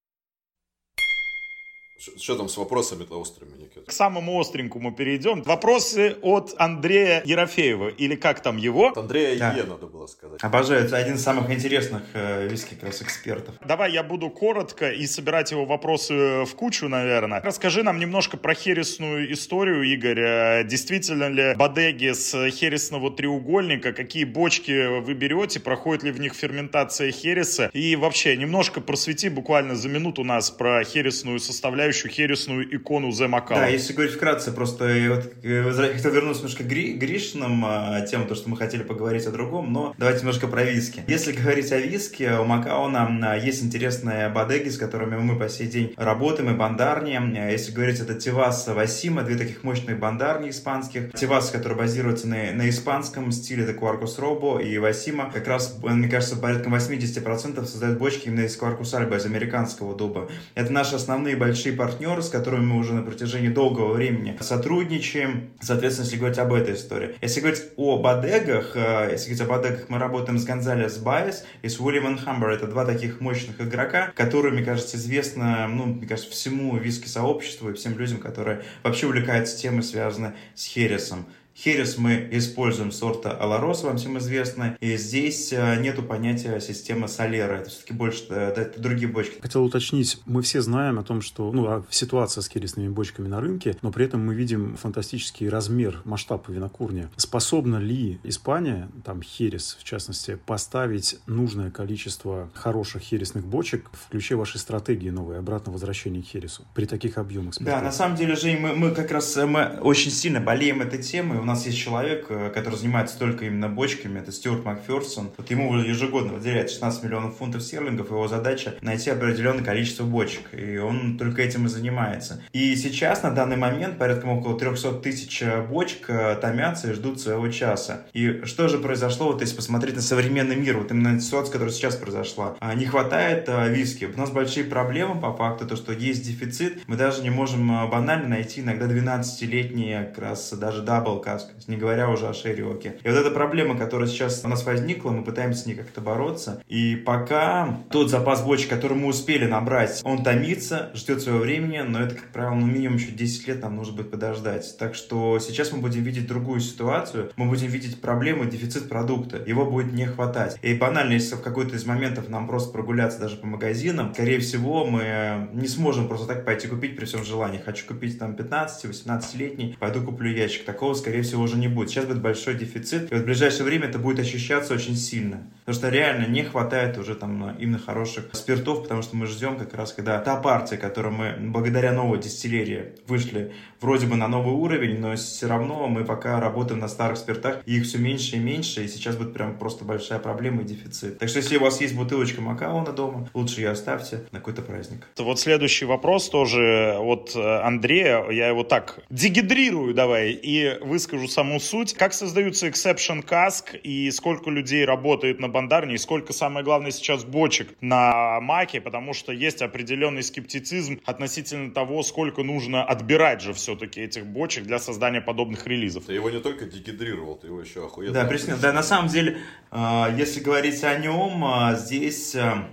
[2.17, 3.72] Что там с вопросами-то острыми, Никита?
[3.87, 5.43] К самому остренькому перейдем.
[5.43, 8.89] Вопросы от Андрея Ерофеева, или как там его?
[8.89, 9.53] От Андрея да.
[9.53, 10.43] Е, надо было сказать.
[10.43, 13.55] Обожаю, это один из самых интересных э, виски как раз экспертов.
[13.67, 17.41] Давай я буду коротко и собирать его вопросы в кучу, наверное.
[17.41, 20.21] Расскажи нам немножко про хересную историю, Игорь.
[20.21, 26.35] Э, действительно ли бодеги с хересного треугольника, какие бочки вы берете, проходит ли в них
[26.35, 27.71] ферментация хереса?
[27.73, 33.29] И вообще, немножко просвети буквально за минуту нас про хересную составляющую составляющую хересную икону The
[33.29, 33.55] Macau.
[33.55, 38.27] Да, если говорить вкратце, просто вот, э, хотел вернуться немножко к Гри, Гришиным а, тем,
[38.27, 41.03] то, что мы хотели поговорить о другом, но давайте немножко про виски.
[41.07, 45.95] Если говорить о виске, у Макауна есть интересные бодеги, с которыми мы по сей день
[45.97, 47.19] работаем, и бандарни.
[47.51, 51.13] Если говорить, это Tevasa, Vasyma, две таких мощных бондарни испанских.
[51.15, 56.09] Tevasa, который базируется на, на испанском стиле, это Quercus Robur, и Vasyma как раз, мне
[56.09, 60.29] кажется, порядка 80% создают бочки именно из Quercus Alba, из американского дуба.
[60.55, 65.51] Это наши основные большие партнеры, с которыми мы уже на протяжении долгого времени сотрудничаем.
[65.61, 67.15] Соответственно, если говорить об этой истории.
[67.21, 71.69] Если говорить о бодегах, э, если говорить о бодегах, мы работаем с Gonzalez Byass и
[71.69, 72.51] с Williams Humbert.
[72.51, 77.75] Это два таких мощных игрока, которые, мне кажется, известны, ну, мне кажется, всему виски-сообществу и
[77.75, 81.27] всем людям, которые вообще увлекаются темой, связанной с Хересом.
[81.55, 84.77] Херес мы используем сорта Аларос, вам всем известно.
[84.81, 87.59] И здесь э, нету понятия системы Солера.
[87.59, 89.41] Это все-таки больше э, это другие бочки.
[89.41, 93.77] Хотел уточнить, мы все знаем о том, что ну, ситуация с хересными бочками на рынке,
[93.83, 97.09] но при этом мы видим фантастический размер, масштаб винокурни.
[97.17, 104.37] Способна ли Испания, там херес в частности, поставить нужное количество хороших хересных бочек в ключе
[104.37, 107.55] вашей стратегии новой обратного возвращения к хересу при таких объемах?
[107.55, 107.75] Спиртов?
[107.75, 111.03] Да, на самом деле, Жень, мы, мы как раз э, мы очень сильно болеем этой
[111.03, 115.33] темой у нас есть человек, э, который занимается только именно бочками, это Стюарт Макферсон.
[115.37, 120.79] Вот ему ежегодно выделяет 16 миллионов фунтов стерлингов, его задача найти определенное количество бочек, и
[120.79, 122.43] он только этим и занимается.
[122.53, 127.21] И сейчас, на данный момент, порядка около 300 тысяч э, бочек э, томятся и ждут
[127.21, 128.03] своего часа.
[128.13, 131.97] И что же произошло, вот если посмотреть на современный мир, вот именно ситуация, которая сейчас
[131.97, 132.57] произошла.
[132.61, 134.05] А, не хватает виски.
[134.05, 136.87] У нас большие проблемы по факту, то, что есть дефицит.
[136.87, 141.77] Мы даже не можем банально найти иногда 12-летние, как раз даже Double Cask а, не
[141.77, 142.97] говоря уже о Sherry Oak е.
[143.03, 146.63] И вот эта проблема, которая сейчас у нас возникла, мы пытаемся с ней как-то бороться.
[146.69, 152.01] И пока тот запас бочек, который мы успели набрать, он томится, ждет своего времени, но
[152.01, 154.77] это, как правило, ну, минимум еще 10 лет нам нужно будет подождать.
[154.79, 159.43] Так что сейчас мы будем видеть другую ситуацию, мы будем видеть проблему, дефицит продукта.
[159.47, 160.59] Его будет не хватать.
[160.63, 164.85] И банально, если в какой-то из моментов нам просто прогуляться даже по магазинам, скорее всего,
[164.85, 167.59] мы не сможем просто так пойти купить при всем желании.
[167.59, 170.65] Хочу купить там 15-18-летний, пойду куплю ящик.
[170.65, 171.91] Такого, скорее скорее всего, уже не будет.
[171.91, 175.43] Сейчас будет большой дефицит, и вот в ближайшее время это будет ощущаться очень сильно.
[175.65, 179.75] Потому что реально не хватает уже там именно хороших спиртов, потому что мы ждем как
[179.75, 184.99] раз, когда та партия, которую мы благодаря новой дистиллерии вышли вроде бы на новый уровень,
[185.01, 188.85] но все равно мы пока работаем на старых спиртах, и их все меньше и меньше,
[188.85, 191.19] и сейчас будет прям просто большая проблема и дефицит.
[191.19, 195.07] Так что если у вас есть бутылочка Макауна дома, лучше ее оставьте на какой-то праздник.
[195.19, 201.61] Вот следующий вопрос тоже от э, Андрея, я его так дегидрирую давай и выскажу саму
[201.61, 201.95] суть.
[201.95, 207.25] Как создаются exception cask и сколько людей работает на бандарне и сколько, самое главное, сейчас
[207.25, 213.73] бочек на маке, потому что есть определенный скептицизм относительно того, сколько нужно отбирать же все
[213.73, 216.05] все-таки этих бочек для создания подобных релизов.
[216.05, 218.13] Ты его не только дегидрировал, ты его еще охуенно.
[218.13, 218.59] Да, приснил.
[218.61, 219.39] Да, на самом деле,
[219.71, 222.69] а, если говорить о нем, а, здесь а,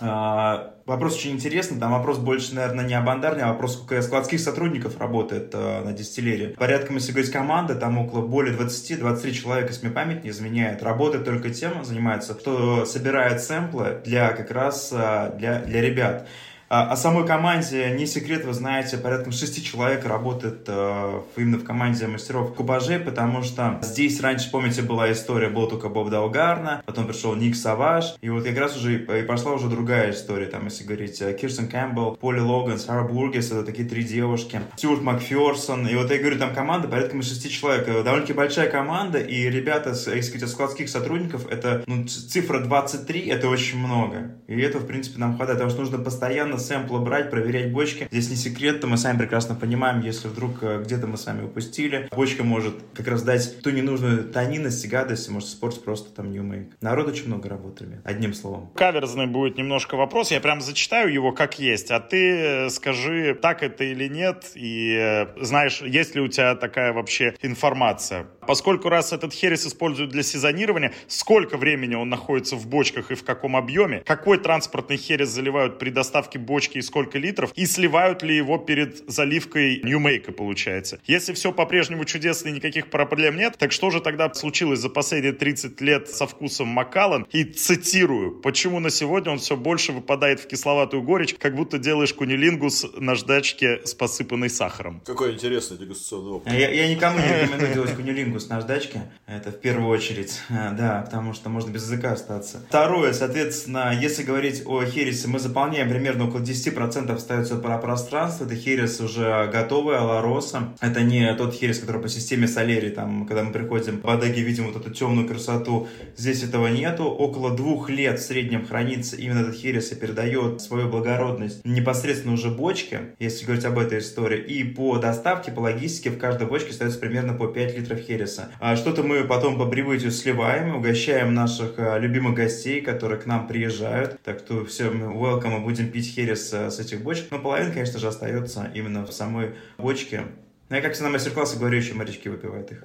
[0.00, 4.98] Вопрос очень интересный, там вопрос больше, наверное, не о бандарне, а вопрос, сколько складских сотрудников
[4.98, 6.48] работает э, на дистиллере.
[6.48, 11.24] Порядком, если говорить команда, там около более 20-23 человека, если мне память не изменяет, работает
[11.24, 16.26] только тем, занимается, что собирает сэмплы для как раз для, для ребят.
[16.70, 21.64] О, о самой команде не секрет, вы знаете, порядка шести человек работает э, именно в
[21.64, 27.08] команде мастеров кубажей, потому что здесь раньше, помните, была история, был только Боб Даугарна, потом
[27.08, 30.84] пришел Ник Саваш, и вот как раз уже и пошла уже другая история, там, если
[30.84, 35.96] говорить, э, Кирстен Кэмпбелл, Поли Логан, Сара Бургес, это такие три девушки, Стюарт Макферсон, и
[35.96, 40.20] вот я говорю, там команда порядка шести человек, э, довольно-таки большая команда, и ребята, если
[40.20, 45.34] сказать, складских сотрудников, это, ну, цифра 23, это очень много, и это, в принципе, нам
[45.34, 49.18] хватает, потому что нужно постоянно сэмплы брать, проверять бочки, здесь не секрет, то мы сами
[49.18, 53.62] прекрасно понимаем, если вдруг э, где-то мы с вами упустили, бочка может как раз дать
[53.62, 56.76] ту ненужную тонинность и гадость, может испортить просто там ньюмейк.
[56.80, 58.70] Народ очень много работает, одним словом.
[58.74, 63.62] Каверзный будет немножко вопрос, я прям зачитаю его как есть, а ты э, скажи, так
[63.62, 68.26] это или нет, и э, знаешь, есть ли у тебя такая вообще информация.
[68.46, 73.24] Поскольку раз этот херес используют для сезонирования, сколько времени он находится в бочках и в
[73.24, 78.36] каком объеме, какой транспортный херес заливают при доставке бочки и сколько литров, и сливают ли
[78.36, 80.98] его перед заливкой ньюмейка, получается.
[81.06, 85.32] Если все по-прежнему чудесно и никаких проблем нет, так что же тогда случилось за последние
[85.32, 87.24] 30 лет со вкусом Макалан?
[87.30, 92.12] И цитирую, почему на сегодня он все больше выпадает в кисловатую горечь, как будто делаешь
[92.14, 95.02] кунилингус на ждачке с посыпанной сахаром.
[95.06, 96.52] Какой интересный дегустационный опыт.
[96.52, 101.32] Я, я никому не рекомендую делать кунилингус на ждачке, это в первую очередь, да, потому
[101.32, 102.60] что можно без языка остаться.
[102.68, 108.54] Второе, соответственно, если говорить о хересе, мы заполняем примерно около 10% остается про пространство, это
[108.54, 113.52] херес уже готовый, алароса, это не тот херес, который по системе солери, там, когда мы
[113.52, 118.22] приходим в Адеге, видим вот эту темную красоту, здесь этого нету, около двух лет в
[118.22, 123.78] среднем хранится именно этот херес и передает свою благородность непосредственно уже бочке, если говорить об
[123.78, 128.00] этой истории, и по доставке, по логистике в каждой бочке остается примерно по 5 литров
[128.00, 128.50] хереса.
[128.60, 133.46] А что-то мы потом по прибытию сливаем, угощаем наших а, любимых гостей, которые к нам
[133.46, 137.72] приезжают, так что всем welcome, мы будем пить херес а, с этих бочек, но половина,
[137.72, 140.26] конечно же, остается именно в самой бочке.
[140.68, 142.84] Ну, я как всегда на мастер-классе говорю, еще морячки выпивают их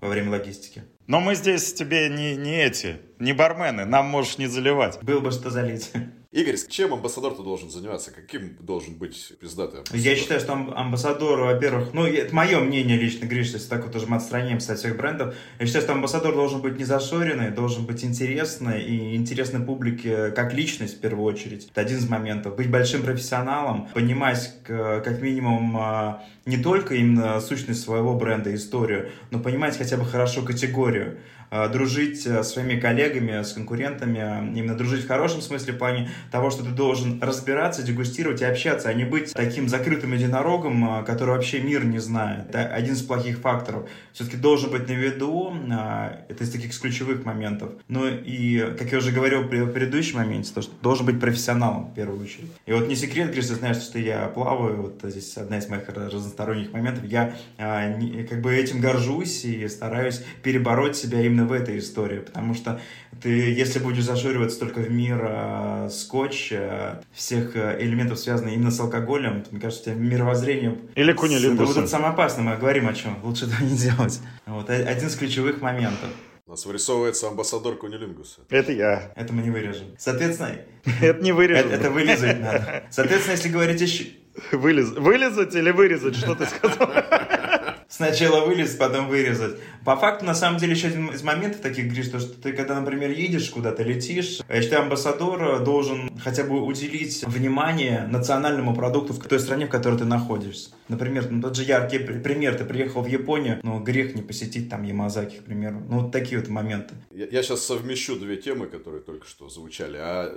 [0.00, 0.84] во время логистики.
[1.06, 4.98] Но мы здесь тебе не, не эти, не бармены, нам можешь не заливать.
[5.02, 5.90] Был бы что залить.
[6.32, 8.10] Игорь, чем амбассадор-то должен заниматься?
[8.10, 10.00] Каким должен быть пиздатый амбассадор?
[10.00, 14.06] Я считаю, что амбассадор, во-первых, ну, это мое мнение лично, Гриш, если так вот уже
[14.06, 18.04] мы отстраняемся от всех брендов, я считаю, что амбассадор должен быть не зашоренный, должен быть
[18.04, 21.68] интересный и интересной публике как личность в первую очередь.
[21.70, 22.56] Это один из моментов.
[22.56, 29.38] Быть большим профессионалом, понимать как минимум а, не только именно сущность своего бренда, историю, но
[29.38, 31.18] понимать хотя бы хорошо категорию.
[31.50, 34.18] Э, дружить с своими коллегами, с конкурентами,
[34.56, 38.88] именно дружить в хорошем смысле, в плане того, что ты должен разбираться, дегустировать и общаться,
[38.88, 42.48] а не быть таким закрытым единорогом, э, который вообще мир не знает.
[42.48, 43.88] Это один из плохих факторов.
[44.12, 47.72] Все-таки должен быть на виду, э, это из таких ключевых моментов.
[47.88, 51.94] Ну и, как я уже говорил при предыдущем моменте, то, что должен быть профессионалом в
[51.94, 52.50] первую очередь.
[52.66, 55.88] И вот не секрет, Гриш, ты знаешь, что я плаваю, вот здесь одна из моих
[55.88, 62.20] разносторонних моментов, я как бы этим горжусь и стараюсь перебороть себя именно в этой истории,
[62.20, 62.80] потому что
[63.20, 68.70] ты, если будешь зашуриваться только в мир э, скотч, э, всех э, элементов, связанных именно
[68.70, 70.78] с алкоголем, то, мне кажется, у тебя мировоззрение...
[70.94, 71.66] Или кунилингусом.
[71.66, 74.20] Вот это самое опасное, мы говорим о чем, лучше этого не делать.
[74.46, 76.08] Вот, один из ключевых моментов.
[76.46, 78.42] У нас вырисовывается амбассадор Кунилингуса.
[78.50, 79.10] Это я.
[79.16, 79.88] Это мы не вырежем.
[79.98, 80.54] Соответственно...
[81.02, 81.72] Это не вырежем.
[81.72, 82.84] Это вылезать надо.
[82.90, 84.04] Соответственно, если говорить еще...
[84.52, 86.88] Вылезать или вырезать, что ты сказал?
[87.88, 89.56] Сначала вылез, потом вырезать.
[89.84, 92.78] По факту, на самом деле, еще один из моментов таких, Гриш, то, что ты, когда,
[92.80, 99.18] например, едешь куда-то, летишь, я считаю, амбассадор должен хотя бы уделить внимание национальному продукту в
[99.18, 100.70] той стране, в которой ты находишься.
[100.88, 104.82] Например, ну, тот же яркий пример, ты приехал в Японию, но грех не посетить там
[104.82, 105.82] Ямазаки, к примеру.
[105.88, 106.94] Ну, вот такие вот моменты.
[107.10, 109.96] Я, я сейчас совмещу две темы, которые только что звучали.
[110.00, 110.32] А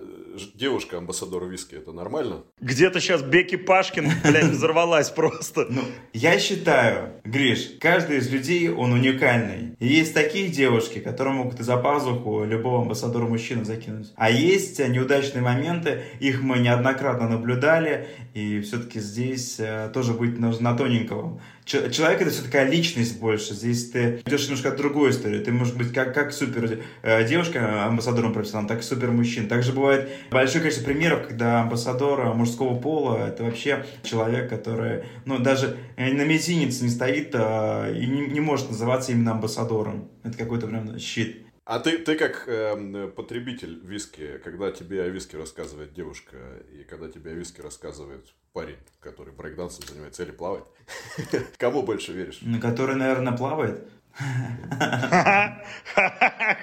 [0.56, 2.44] девушка амбассадор виски, это нормально?
[2.62, 5.68] Где-то сейчас Беки Пашкин, блядь, взорвалась просто.
[5.70, 5.82] Ну,
[6.14, 9.76] я считаю, Гриш, каждый из людей, он уникальный.
[9.80, 14.12] И есть такие девушки, которые могут из-за пазуху любого амбассадора мужчину закинуть.
[14.16, 20.74] А есть неудачные моменты, их мы неоднократно наблюдали, и все-таки здесь э, тоже быть на
[20.76, 21.40] тоненького.
[21.66, 23.54] Человек это все такая личность больше.
[23.54, 25.40] Здесь ты идешь немножко от другой истории.
[25.40, 29.48] Ты можешь быть как, как супер э, девушка, амбассадором профессионалом, так и супер мужчин.
[29.48, 35.78] Также бывает большое количество примеров, когда амбассадор мужского пола это вообще человек, который ну, даже
[35.98, 40.10] на мизинец не стоит а, и не, не может называться именно амбассадором.
[40.24, 41.49] Это какой-то прям щит.
[41.70, 46.36] А ты, ты как э, потребитель виски, когда тебе о виски рассказывает девушка,
[46.74, 50.64] и когда тебе о виски рассказывает парень, который брейкдансом занимается или плавает,
[51.60, 52.40] кому больше веришь?
[52.42, 53.88] На который, наверное, плавает.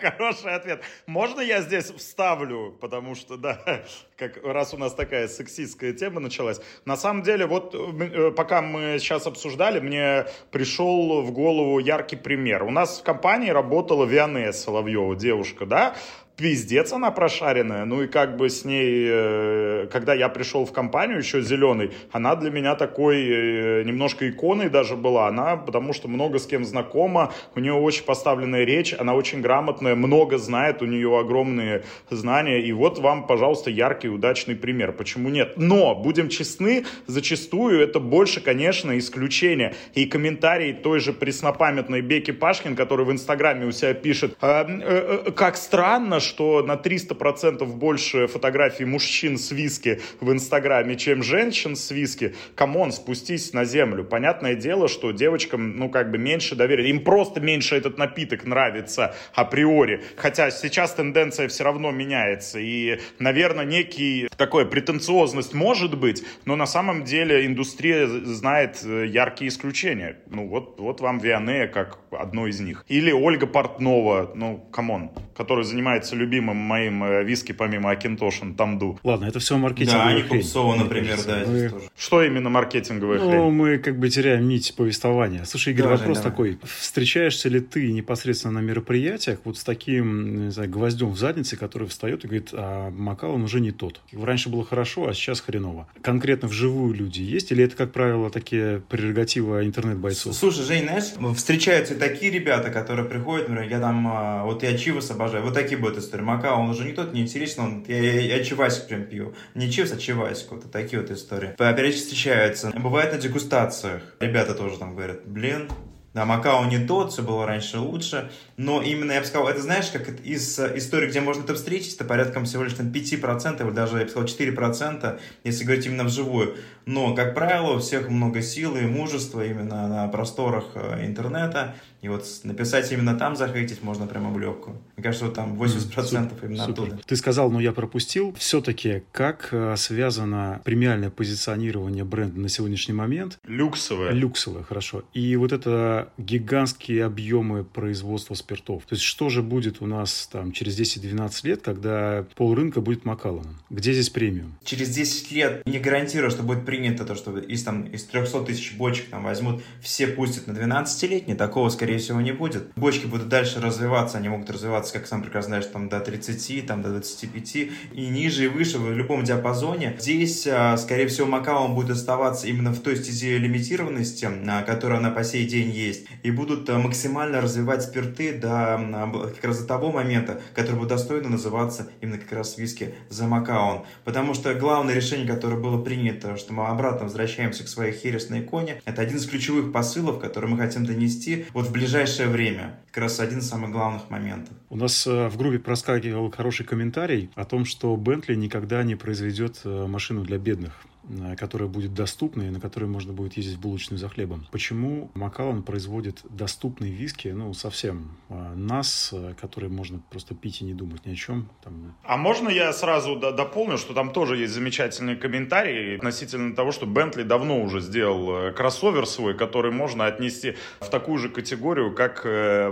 [0.01, 0.83] Хороший ответ.
[1.07, 3.83] Можно я здесь вставлю, потому что, да,
[4.17, 6.61] как раз у нас такая сексистская тема началась.
[6.85, 12.63] На самом деле, вот э, пока мы сейчас обсуждали, мне пришел в голову яркий пример.
[12.63, 15.97] У нас в компании работала Виане Соловьева, девушка, да,
[16.37, 17.85] пиздец она прошаренная.
[17.85, 22.37] Ну и как бы с ней, э, когда я пришел в компанию еще зеленый, она
[22.37, 25.29] для меня такой э, немножко иконой даже была.
[25.29, 29.95] Она, потому что много с кем знакома, у нее очень поставленная речь, она очень грамотная,
[29.95, 32.61] много знает, у нее огромные знания.
[32.61, 34.93] И вот вам, пожалуйста, яркий, удачный пример.
[34.93, 35.55] Почему нет?
[35.57, 39.75] Но, будем честны, зачастую это больше, конечно, исключение.
[39.95, 45.23] И комментарии той же преснопамятной Becky Paskin, который в Инстаграме у себя пишет, «А, э,
[45.27, 51.77] э, как странно, что на 300% больше фотографий мужчин с виски в Инстаграме, чем женщин
[51.77, 52.35] с виски.
[52.55, 54.05] Come on, спустись на землю.
[54.05, 56.91] Понятное дело, что девочкам, ну, как бы меньше доверия.
[56.91, 60.03] Им просто меньше этот напиток нравится априори.
[60.17, 62.59] Хотя сейчас тенденция все равно меняется.
[62.59, 69.49] И, наверное, некий такой претенциозность может быть, но на самом деле индустрия знает э, яркие
[69.49, 70.19] исключения.
[70.27, 72.85] Ну, вот, вот вам Вианея как одно из них.
[72.89, 78.99] Или Ольга Портнова, ну, come on, который занимается любимым моим э, виски, помимо Auchentoshan, Tamdhu.
[79.03, 80.43] Ладно, это все маркетинговая да, хрень.
[80.43, 81.45] Купцова, например, да.
[81.47, 81.73] Мы...
[81.97, 83.51] Что именно маркетинговая ну, хрень?
[83.51, 85.45] мы как бы теряем нить повествования.
[85.45, 86.31] Слушай, Игорь, давай, вопрос давай.
[86.31, 86.59] такой.
[86.65, 91.89] Встречаешься ли ты непосредственно на мероприятиях вот с таким, не знаю, гвоздем в заднице, который
[91.89, 94.01] встает и говорит, а Макалон уже не тот.
[94.13, 95.87] Раньше было хорошо, а сейчас хреново.
[96.03, 97.53] Конкретно вживую люди есть?
[97.53, 100.35] Или это, как правило, такие прерогативы интернет-бойцов?
[100.35, 105.11] Слушай, Жень, знаешь, встречаются такие ребята, которые приходят, например, я там, а, вот я Чивас
[105.11, 106.23] обожаю, вот такие будут истории.
[106.23, 109.35] Мака, он уже не тот, не интересен, он, я, я, я Чивасик прям пью.
[109.55, 111.55] Не Чивас, а Чивасик, вот такие вот истории.
[111.59, 112.73] Периодически встречаются.
[112.75, 114.03] Бывает на дегустациях.
[114.21, 115.69] Ребята тоже там говорят, блин,
[116.17, 119.91] да, Макао не тот, все было раньше лучше, но именно, я бы сказал, это знаешь,
[119.91, 123.99] как из истории, где можно это встретить, это порядком всего лишь там 5%, или даже,
[123.99, 126.57] я бы сказал, 4%, если говорить именно вживую.
[126.87, 132.09] Но, как правило, у всех много силы и мужества именно на просторах э, интернета, и
[132.09, 134.77] вот написать именно там захейтить можно прямо в легкую.
[134.97, 136.83] Мне кажется, вот там 80% mm, именно супер.
[136.85, 137.01] оттуда.
[137.05, 138.33] Ты сказал, но я пропустил.
[138.39, 143.41] Все-таки как э, связано премиальное позиционирование бренда на сегодняшний момент?
[143.45, 144.13] Люксовое.
[144.13, 145.03] Люксовое, хорошо.
[145.13, 148.85] И вот это гигантские объемы производства спиртов.
[148.87, 153.05] То есть что же будет у нас там через 10-12 лет, когда пол рынка будет
[153.05, 153.57] Макалланом?
[153.71, 154.55] Где здесь премиум?
[154.65, 158.75] Через 10 лет не гарантирую, что будет принято то, что из, там, из 300 тысяч
[158.77, 161.35] бочек там возьмут, все пустят на 12-летний.
[161.35, 162.71] Такого, скорее всего, не будет.
[162.77, 166.83] Бочки будут дальше развиваться, они могут развиваться, как сам прекрасно знаешь, там до 30, там
[166.83, 169.97] до 25 и ниже и выше в любом диапазоне.
[169.99, 175.11] Здесь, а, скорее всего, Макао будет оставаться именно в той стезе лимитированности, а, которая на
[175.11, 179.93] по сей день есть, и будут а, максимально развивать спирты до как раз до того
[179.93, 183.85] момента, который будет достойно называться именно как раз виски за Макаон.
[184.05, 188.81] Потому что главное решение, которое было принято, что мы обратно возвращаемся к своей хересной иконе,
[188.85, 192.79] это один из ключевых посылов, который мы хотим донести вот в ближайшее время.
[192.91, 194.55] Как раз один из самых главных моментов.
[194.71, 199.61] У нас э, в группе проскакивал хороший комментарий о том, что Бентли никогда не произведет
[199.65, 200.86] э, машину для бедных.
[201.09, 204.47] Э, которая будет доступна и на которой можно будет ездить в булочную за хлебом.
[204.51, 210.65] Почему Макалан производит доступные виски, ну, совсем э, нас, э, которые можно просто пить и
[210.65, 211.49] не думать ни о чем.
[211.63, 211.95] Там...
[212.03, 217.23] А можно я сразу дополню, что там тоже есть замечательные комментарии относительно того, что Бентли
[217.23, 222.25] давно уже сделал кроссовер свой, который можно отнести в такую же категорию, как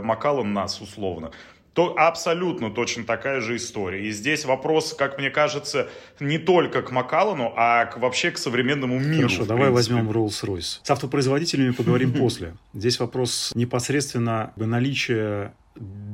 [0.03, 1.31] Макалан нас, условно
[1.75, 4.07] то абсолютно точно такая же история.
[4.07, 5.89] И здесь вопрос, как мне кажется,
[6.21, 9.29] не только к Макалану, а к, вообще к современному миру.
[9.29, 10.81] Хорошо, давай возьмем Rolls-Royce.
[10.83, 12.55] С автопроизводителями поговорим после.
[12.73, 15.53] Здесь вопрос непосредственно наличия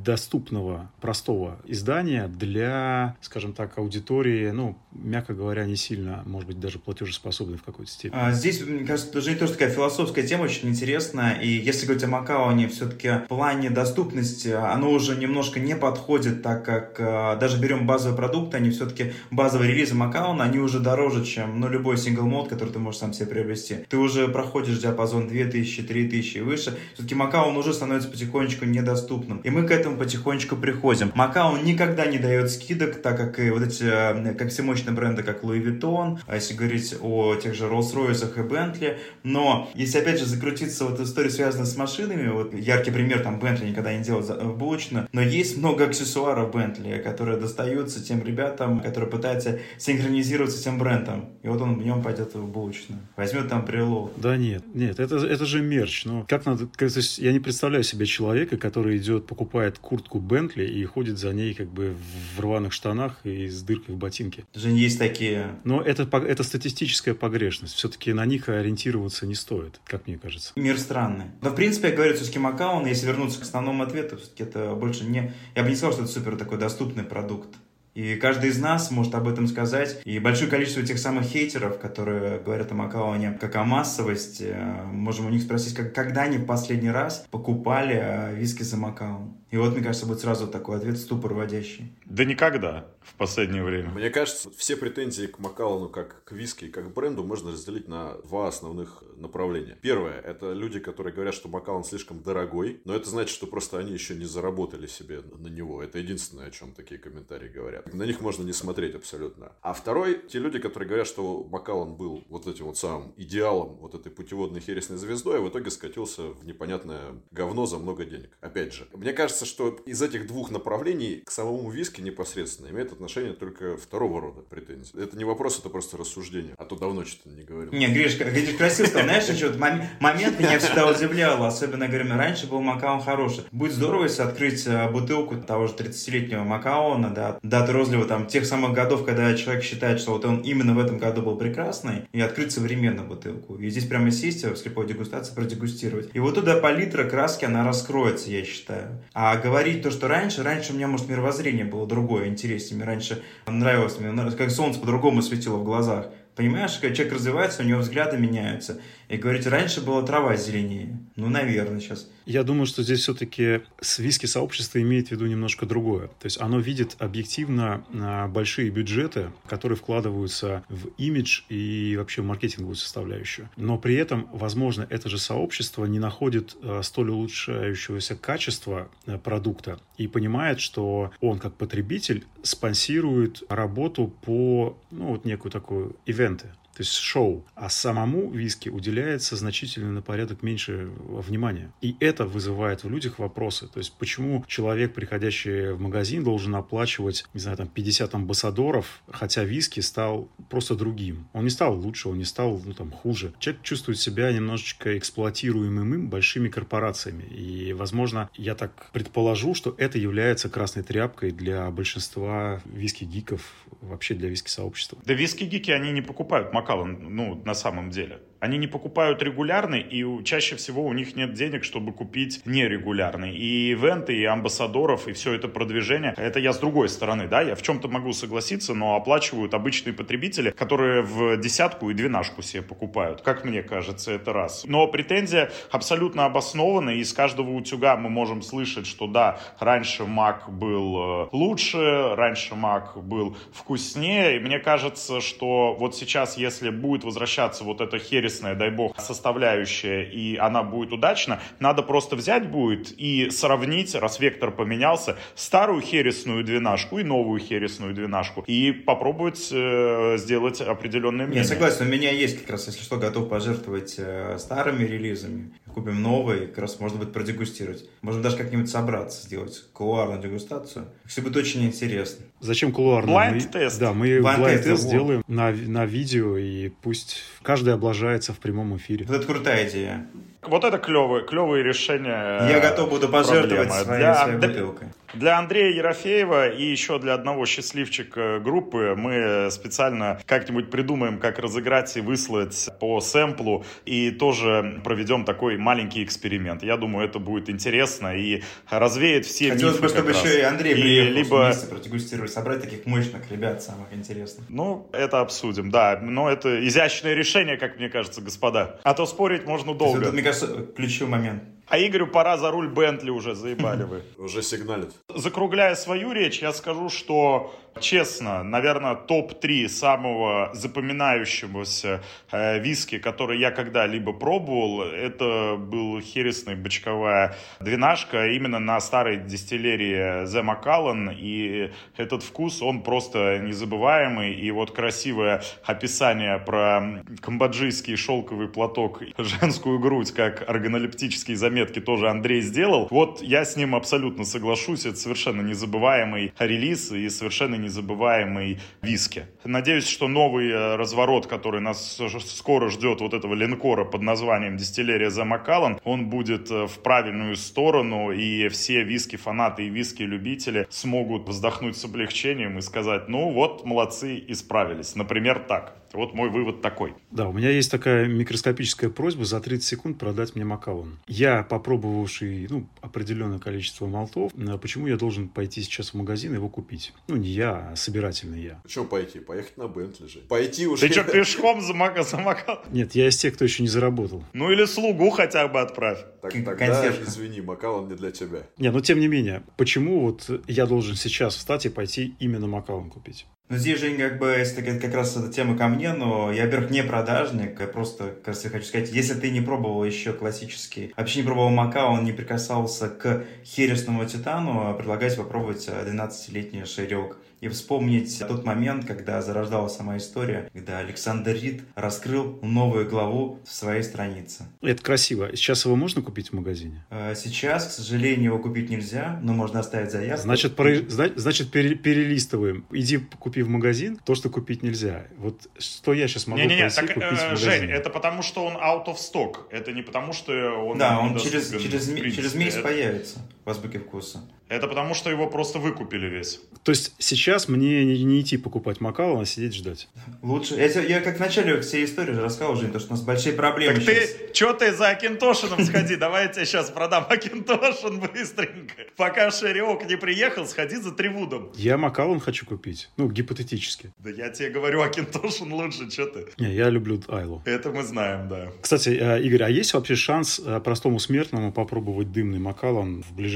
[0.02, 6.78] доступного, простого издания для, скажем так, аудитории, ну, мягко говоря, не сильно, может быть, даже
[6.78, 8.18] платежеспособной в какой-то степени.
[8.18, 11.34] А, здесь, мне кажется, тоже, тоже такая философская тема, очень интересная.
[11.34, 16.64] И если говорить о Макаоне, все-таки в плане доступности оно уже немножко не подходит, так
[16.64, 21.60] как а, даже берем базовые продукты, они все-таки базовые релизы Макаона, они уже дороже, чем
[21.60, 23.76] ну, любой сингл мод, который ты можешь сам себе приобрести.
[23.88, 26.78] Ты уже проходишь диапазон 2000, 3000 и выше.
[26.94, 29.38] Все-таки Макаон уже становится потихонечку недоступным.
[29.38, 31.12] И мы к этому этому потихонечку приходим.
[31.14, 35.22] Макао никогда не дает скидок, так как и вот эти, э, как все мощные бренды,
[35.22, 38.96] как Louis Vuitton, а если говорить о тех же Rolls-Royce и Bentley.
[39.22, 43.68] Но если опять же закрутиться вот история, связанная с машинами, вот яркий пример, там Bentley
[43.70, 44.22] никогда не делал
[44.54, 50.78] булочную, но есть много аксессуаров Bentley, которые достаются тем ребятам, которые пытаются синхронизироваться с тем
[50.78, 51.30] брендом.
[51.42, 53.00] И вот он в нем пойдет в булочную.
[53.16, 54.12] Возьмет там прилог.
[54.16, 56.04] Да нет, нет, это, это же мерч.
[56.04, 60.64] Ну, как надо, то есть я не представляю себе человека, который идет, покупает куртку Бентли
[60.64, 61.96] и ходит за ней как бы
[62.34, 64.44] в рваных штанах и с дыркой в ботинке.
[64.54, 65.56] Даже есть такие.
[65.64, 67.74] Но это, это статистическая погрешность.
[67.74, 70.52] Все-таки на них ориентироваться не стоит, как мне кажется.
[70.56, 71.26] Мир странный.
[71.40, 75.04] Но, в принципе, я говорю, все-таки Макаон, если вернуться к основному ответу, все-таки это больше
[75.04, 75.32] не...
[75.54, 77.48] Я бы не сказал, что это супер такой доступный продукт.
[77.94, 80.00] И каждый из нас может об этом сказать.
[80.04, 85.26] И большое количество тех самых хейтеров, которые говорят о Макаоне как о массовости, э, можем
[85.26, 89.34] у них спросить, как, когда они в последний раз покупали э, виски за Макаон.
[89.50, 91.92] И вот, мне кажется, будет сразу такой ответ ступор вводящий.
[92.04, 93.90] Да никогда в последнее время.
[93.90, 98.14] Мне кажется, все претензии к Макалану как к виски, как к бренду можно разделить на
[98.18, 99.76] два основных направления.
[99.80, 103.92] Первое, это люди, которые говорят, что Макалан слишком дорогой, но это значит, что просто они
[103.92, 105.82] еще не заработали себе на него.
[105.82, 107.92] Это единственное, о чем такие комментарии говорят.
[107.92, 109.52] На них можно не смотреть абсолютно.
[109.62, 113.94] А второй, те люди, которые говорят, что Макалан был вот этим вот самым идеалом, вот
[113.94, 118.36] этой путеводной хересной звездой, а в итоге скатился в непонятное говно за много денег.
[118.40, 123.32] Опять же, мне кажется, что из этих двух направлений к самому виски непосредственно имеет отношение
[123.32, 124.92] только второго рода претензий.
[125.00, 126.54] Это не вопрос, это просто рассуждение.
[126.58, 127.72] А то давно что-то не говорил.
[127.72, 129.04] Не, Гриш, Гриш красиво сказал.
[129.04, 131.44] Знаешь, еще вот момент меня всегда удивлял.
[131.44, 133.44] Особенно, говорю, раньше был Макаон хороший.
[133.52, 138.46] Будет здорово, если открыть э, бутылку того же 30-летнего Макаона, да, даты розлива там тех
[138.46, 142.20] самых годов, когда человек считает, что вот он именно в этом году был прекрасный, и
[142.20, 143.56] открыть современную бутылку.
[143.56, 146.10] И здесь прямо сесть в слепой дегустации, продегустировать.
[146.12, 149.02] И вот туда палитра краски, она раскроется, я считаю.
[149.12, 152.76] А говорить то, что раньше, раньше у меня, может, мировоззрение было другое, интереснее.
[152.76, 156.08] Мне раньше нравилось, мне как солнце по-другому светило в глазах.
[156.36, 158.80] Понимаешь, когда человек развивается, у него взгляды меняются.
[159.10, 160.96] И говорите, раньше была трава зеленее.
[161.16, 162.08] Ну, наверное, сейчас.
[162.26, 166.06] Я думаю, что здесь все-таки с виски сообщество имеет в виду немножко другое.
[166.06, 172.76] То есть оно видит объективно а, большие бюджеты, которые вкладываются в имидж и вообще маркетинговую
[172.76, 173.50] составляющую.
[173.56, 179.80] Но при этом, возможно, это же сообщество не находит а, столь улучшающегося качества а, продукта
[179.98, 186.50] и понимает, что он как потребитель спонсирует работу по, ну, вот некую такую ивенты
[186.80, 188.70] то есть шоу, а самому виски
[189.00, 191.72] уделяется значительно на порядок меньше внимания.
[191.80, 193.66] И это вызывает в людях вопросы.
[193.66, 199.44] То есть почему человек, приходящий в магазин, должен оплачивать, не знаю, там 50 амбассадоров, хотя
[199.44, 201.28] виски стал просто другим.
[201.32, 203.32] Он не стал лучше, он не стал, ну, там, хуже.
[203.38, 207.24] Человек чувствует себя немножечко эксплуатируемым им большими корпорациями.
[207.24, 213.40] И, возможно, я так предположу, что это является красной тряпкой для большинства виски-гиков,
[213.80, 214.98] вообще для виски-сообщества.
[215.04, 218.20] Да виски-гики, они не покупают Макалан, ну, на самом деле.
[218.40, 223.36] Они не покупают регулярный, и чаще всего у них нет денег, чтобы купить нерегулярный.
[223.36, 227.54] И ивенты, и амбассадоров, и все это продвижение, это я с другой стороны, да, я
[227.54, 233.20] в чем-то могу согласиться, но оплачивают обычные потребители, которые в десятку и двенашку себе покупают.
[233.20, 234.64] Как мне кажется, это раз.
[234.66, 240.50] Но претензия абсолютно обоснована, и из каждого утюга мы можем слышать, что да, раньше Мак
[240.50, 247.04] был э, лучше, раньше Мак был вкуснее, и мне кажется, что вот сейчас, если будет
[247.04, 252.50] возвращаться вот эта херес сервисная, дай бог, составляющая, и она будет удачна, надо просто взять
[252.50, 259.48] будет и сравнить, раз вектор поменялся, старую хересную двенашку и новую хересную двенашку, и попробовать
[259.52, 261.42] э, сделать определенные мнения.
[261.42, 266.02] Я согласен, у меня есть как раз, если что, готов пожертвовать э, старыми релизами, купим
[266.02, 267.88] новый, как раз можно будет продегустировать.
[268.02, 270.86] Можно даже как-нибудь собраться, сделать кулуарную дегустацию.
[271.06, 272.24] Все будет очень интересно.
[272.40, 273.16] Зачем кулуарную?
[273.16, 273.80] Blind тест.
[273.80, 277.74] Да, мы blind тест сделаем на, на видео, и пусть каждый
[278.20, 279.06] облажается в прямом эфире.
[279.06, 280.06] Вот это крутая идея.
[280.42, 282.48] Вот это клевое, клевое решение.
[282.48, 284.88] Я готов буду пожертвовать своей, для, своей бутылкой.
[285.12, 291.96] Для Андрея Ерофеева и еще для одного счастливчика группы мы специально как-нибудь придумаем, как разыграть
[291.96, 296.62] и выслать по сэмплу, и тоже проведем такой маленький эксперимент.
[296.62, 300.24] Я думаю, это будет интересно и развеет все Хотелось мифы бы, чтобы раз.
[300.24, 301.44] еще и Андрей и приехал либо...
[301.46, 304.46] вместе продегустировать, собрать таких мощных ребят, самых интересных.
[304.48, 305.98] Ну, это обсудим, да.
[306.00, 308.80] Но это изящное решение, как мне кажется, господа.
[308.82, 310.00] А то спорить можно долго.
[310.00, 311.42] Это, мне кажется, ключевой момент.
[311.70, 314.02] А Игорю пора за руль Бентли уже, заебали вы.
[314.18, 314.90] Уже сигналит.
[315.08, 322.02] Закругляя свою речь, я скажу, что честно, наверное, топ-3 самого запоминающегося
[322.32, 330.24] э, виски, который я когда-либо пробовал, это был хересный бочковая двенашка именно на старой дистиллерии
[330.24, 338.48] The Macallan, и этот вкус, он просто незабываемый, и вот красивое описание про камбоджийский шелковый
[338.48, 344.86] платок, женскую грудь, как органолептические заметки тоже Андрей сделал, вот я с ним абсолютно соглашусь,
[344.86, 349.26] это совершенно незабываемый релиз и совершенно незабываемый виски.
[349.44, 355.10] Надеюсь, что новый э, разворот, который нас скоро ждет, вот этого линкора под названием «Дистиллерия
[355.10, 361.76] The Macallan», он будет э, в правильную сторону, и все виски-фанаты и виски-любители смогут вздохнуть
[361.76, 364.96] с облегчением и сказать, ну вот, молодцы, исправились.
[364.96, 365.79] Например, так.
[365.92, 366.94] Вот мой вывод такой.
[367.10, 370.98] Да, у меня есть такая микроскопическая просьба за 30 секунд продать мне Макалон.
[371.06, 376.36] Я, попробовавший ну, определенное количество молтов, э, почему я должен пойти сейчас в магазин и
[376.36, 376.92] его купить?
[377.08, 378.60] Ну, не я, а собирательный я.
[378.62, 379.20] Почему пойти?
[379.20, 380.20] Поехать на Бентли же.
[380.20, 380.86] Пойти уже.
[380.86, 382.02] Ты что, пешком за, Мак...
[382.04, 382.62] за Макалон?
[382.70, 384.24] Нет, я из тех, кто еще не заработал.
[384.32, 385.98] Ну или слугу хотя бы отправь.
[386.22, 388.42] Так, тогда, извини, Макалон не для тебя.
[388.58, 392.90] Не, ну тем не менее, почему вот я должен сейчас встать и пойти именно Макалон
[392.90, 393.26] купить?
[393.50, 396.70] Ну, здесь, Жень, как бы, это как раз эта тема ко мне, но я, во-первых,
[396.70, 401.26] не продажник, я просто, кажется, хочу сказать, если ты не пробовал еще классический, вообще не
[401.26, 408.44] пробовал Макао, он не прикасался к хересному титану, предлагаю попробовать 12-летний ширек и вспомнить тот
[408.44, 414.46] момент, когда зарождалась сама история, когда Александр Рид раскрыл новую главу в своей странице.
[414.60, 415.34] Это красиво.
[415.34, 416.84] Сейчас его можно купить в магазине?
[416.90, 420.22] Э, сейчас, к сожалению, его купить нельзя, но можно оставить заявку.
[420.22, 420.74] Значит, про...
[421.16, 421.74] значит пере...
[421.74, 422.66] перелистываем.
[422.70, 425.06] Иди купи в магазин то, что купить нельзя.
[425.16, 427.36] Вот что я сейчас могу не, не, не, так, купить э, в магазине?
[427.36, 429.46] Жень, это потому, что он out of stock.
[429.50, 432.68] Это не потому, что он Да, он через, через, через месяц это...
[432.68, 434.20] появится в азбуке вкуса.
[434.48, 436.40] Это потому, что его просто выкупили весь.
[436.64, 439.88] То есть сейчас мне не, не идти покупать Макалон, а сидеть ждать?
[440.22, 440.56] Лучше.
[440.56, 443.32] Я, я как в начале всей истории же рассказал, Жень, то, что у нас большие
[443.32, 444.10] проблемы Так сейчас.
[444.12, 448.74] ты, что ты за Акинтошином сходи, давай я тебе сейчас продам Акинтошин быстренько.
[448.96, 451.52] Пока Шериок не приехал, сходи за Тривудом.
[451.54, 453.92] Я Макалон хочу купить, ну, гипотетически.
[453.98, 456.26] Да я тебе говорю, Акинтошин лучше, что ты?
[456.38, 457.40] Не, я люблю Айлу.
[457.44, 458.48] Это мы знаем, да.
[458.60, 463.29] Кстати, э, Игорь, а есть вообще шанс э, простому смертному попробовать дымный Макалон в ближайшем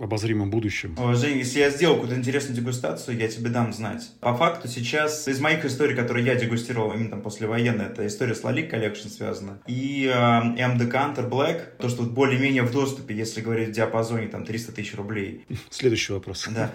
[0.00, 0.96] обозримом будущем.
[1.14, 4.10] Жень, если я сделал какую-то интересную дегустацию, я тебе дам знать.
[4.20, 8.42] По факту сейчас из моих историй, которые я дегустировал именно там послевоенной, это история с
[8.42, 9.60] Lalique Collection связана.
[9.66, 14.44] И э, M Decanter Black, то, что более-менее в доступе, если говорить в диапазоне там
[14.44, 15.46] 300 тысяч рублей.
[15.70, 16.48] Следующий вопрос.
[16.54, 16.70] Да.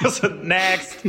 [0.00, 1.06] Next.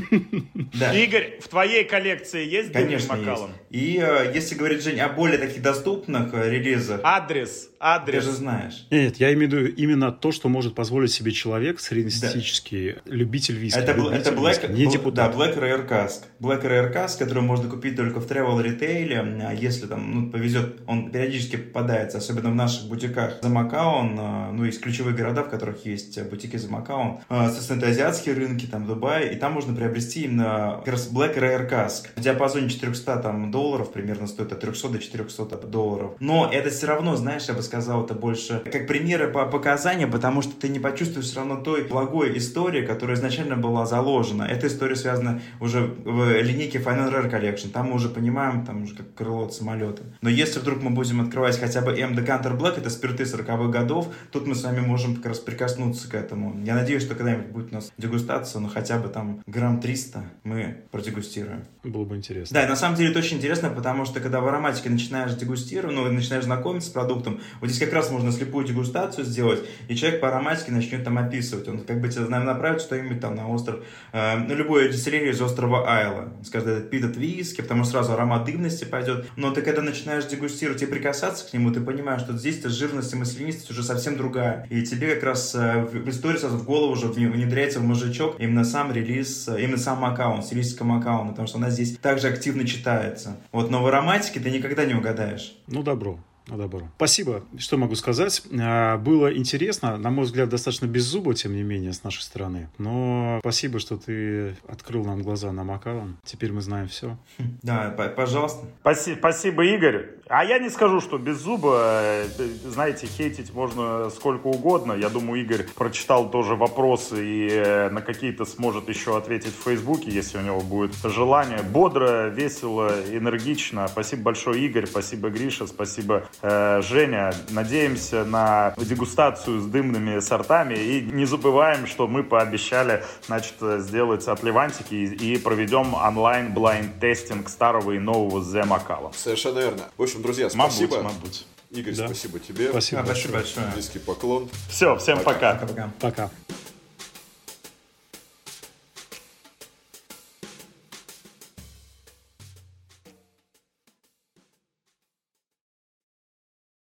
[0.73, 0.93] Да.
[0.93, 3.43] Игорь, в твоей коллекции есть Конечно, есть.
[3.69, 7.01] И э, если говорить, Жень, о более таких доступных э, релизах...
[7.03, 8.23] Адрес, адрес.
[8.23, 8.88] Ты же знаешь.
[8.89, 13.13] Нет, я имею в виду именно то, что может позволить себе человек среднестатистический, да.
[13.13, 13.77] любитель виски.
[13.77, 15.32] Это, любитель это Black, виски, не депутат.
[15.32, 16.23] Да, Black Rare Cask.
[16.39, 20.82] Black Rare Cask, который можно купить только в travel ритейле, а если там ну, повезет,
[20.88, 25.49] он периодически попадается, особенно в наших бутиках за Макаон, э, ну, из ключевых городов, в
[25.49, 27.19] которых есть бутики за Макаон.
[27.27, 32.07] Соответственно, это азиатские рынки, там, Дубай, и там можно приобрести именно как Black Rare Cask.
[32.15, 36.11] В диапазоне 400 там, долларов примерно стоит от 300 до 400 долларов.
[36.20, 40.41] Но это все равно, знаешь, я бы сказал, это больше как примеры по показаниям, потому
[40.41, 44.43] что ты не почувствуешь все равно той благой истории, которая изначально была заложена.
[44.43, 47.70] Эта история связана уже в линейке Final Rare Collection.
[47.70, 50.03] Там мы уже понимаем, там уже как крыло от самолета.
[50.22, 54.07] Но если вдруг мы будем открывать хотя бы M Decanter Black, это спирты 40-х годов,
[54.32, 56.59] тут мы с вами можем как раз прикоснуться к этому.
[56.63, 60.84] Я надеюсь, что когда-нибудь будет у нас дегустация, но хотя бы там грамм 300 мы
[60.91, 61.66] продегустируем.
[61.84, 62.53] Было бы интересно.
[62.53, 65.95] Да, и на самом деле это очень интересно, потому что когда в ароматике начинаешь дегустировать,
[65.95, 70.22] ну, начинаешь знакомиться с продуктом, вот здесь как раз можно слепую дегустацию сделать, и человек
[70.22, 71.68] по ароматике начнет там описывать.
[71.68, 75.89] Он как бы тебя направит что-нибудь там на остров, э, на любое дистиллерию из острова
[75.89, 76.34] Айла.
[76.43, 79.28] Скажет, этот пит от виски, потому что сразу аромат дымности пойдет.
[79.36, 83.16] Но ты когда начинаешь дегустировать и прикасаться к нему, ты понимаешь, что здесь-то жирность и
[83.16, 84.68] маслянистость уже совсем другая.
[84.70, 88.66] И тебе как раз э, в истории сразу в голову уже внедряется в мозжечок именно
[88.66, 93.38] сам релиз, э, именно сам аккаунт, стилистика аккаунта, потому что она здесь также активно читается.
[93.52, 95.56] Вот, но в ароматике ты никогда не угадаешь.
[95.68, 96.20] Ну, добро.
[96.58, 96.89] Добро.
[96.97, 97.43] Спасибо.
[97.58, 98.41] Что могу сказать?
[98.60, 102.70] А, было интересно, на мой взгляд, достаточно беззубо, тем не менее, с нашей стороны.
[102.78, 106.18] Но спасибо, что ты открыл нам глаза на Макалан.
[106.24, 107.18] Теперь мы знаем все.
[107.62, 108.66] Да, пожалуйста.
[108.82, 110.08] Спасибо, спасибо, Игорь.
[110.28, 112.24] А я не скажу, что без зуба,
[112.64, 114.93] знаете, хейтить можно сколько угодно.
[114.93, 120.12] Я думаю, Игорь прочитал тоже вопросы и э, на какие-то сможет еще ответить в Фейсбуке,
[120.12, 121.62] если у него будет желание.
[121.64, 123.88] Бодро, весело, энергично.
[123.88, 124.86] Спасибо большое, Игорь.
[124.86, 125.68] Спасибо, Гриша.
[125.68, 133.04] Спасибо, Э, Женя, надеемся на дегустацию с дымными сортами и не забываем, что мы пообещали
[133.28, 139.14] значит, сделать отливантики и проведем онлайн blind tasting старого и нового The Macallan.
[139.16, 139.84] Совершенно верно.
[139.98, 140.98] В общем, друзья, спасибо.
[141.02, 141.48] Мабуть, мабуть.
[141.72, 142.06] Игорь, Да.
[142.08, 142.70] спасибо тебе.
[142.70, 143.04] Спасибо.
[143.06, 143.66] Спасибо большое.
[143.76, 144.50] Низкий поклон.
[144.70, 145.56] Все, всем пока.
[145.56, 145.90] Пока-пока.
[146.00, 146.30] Пока.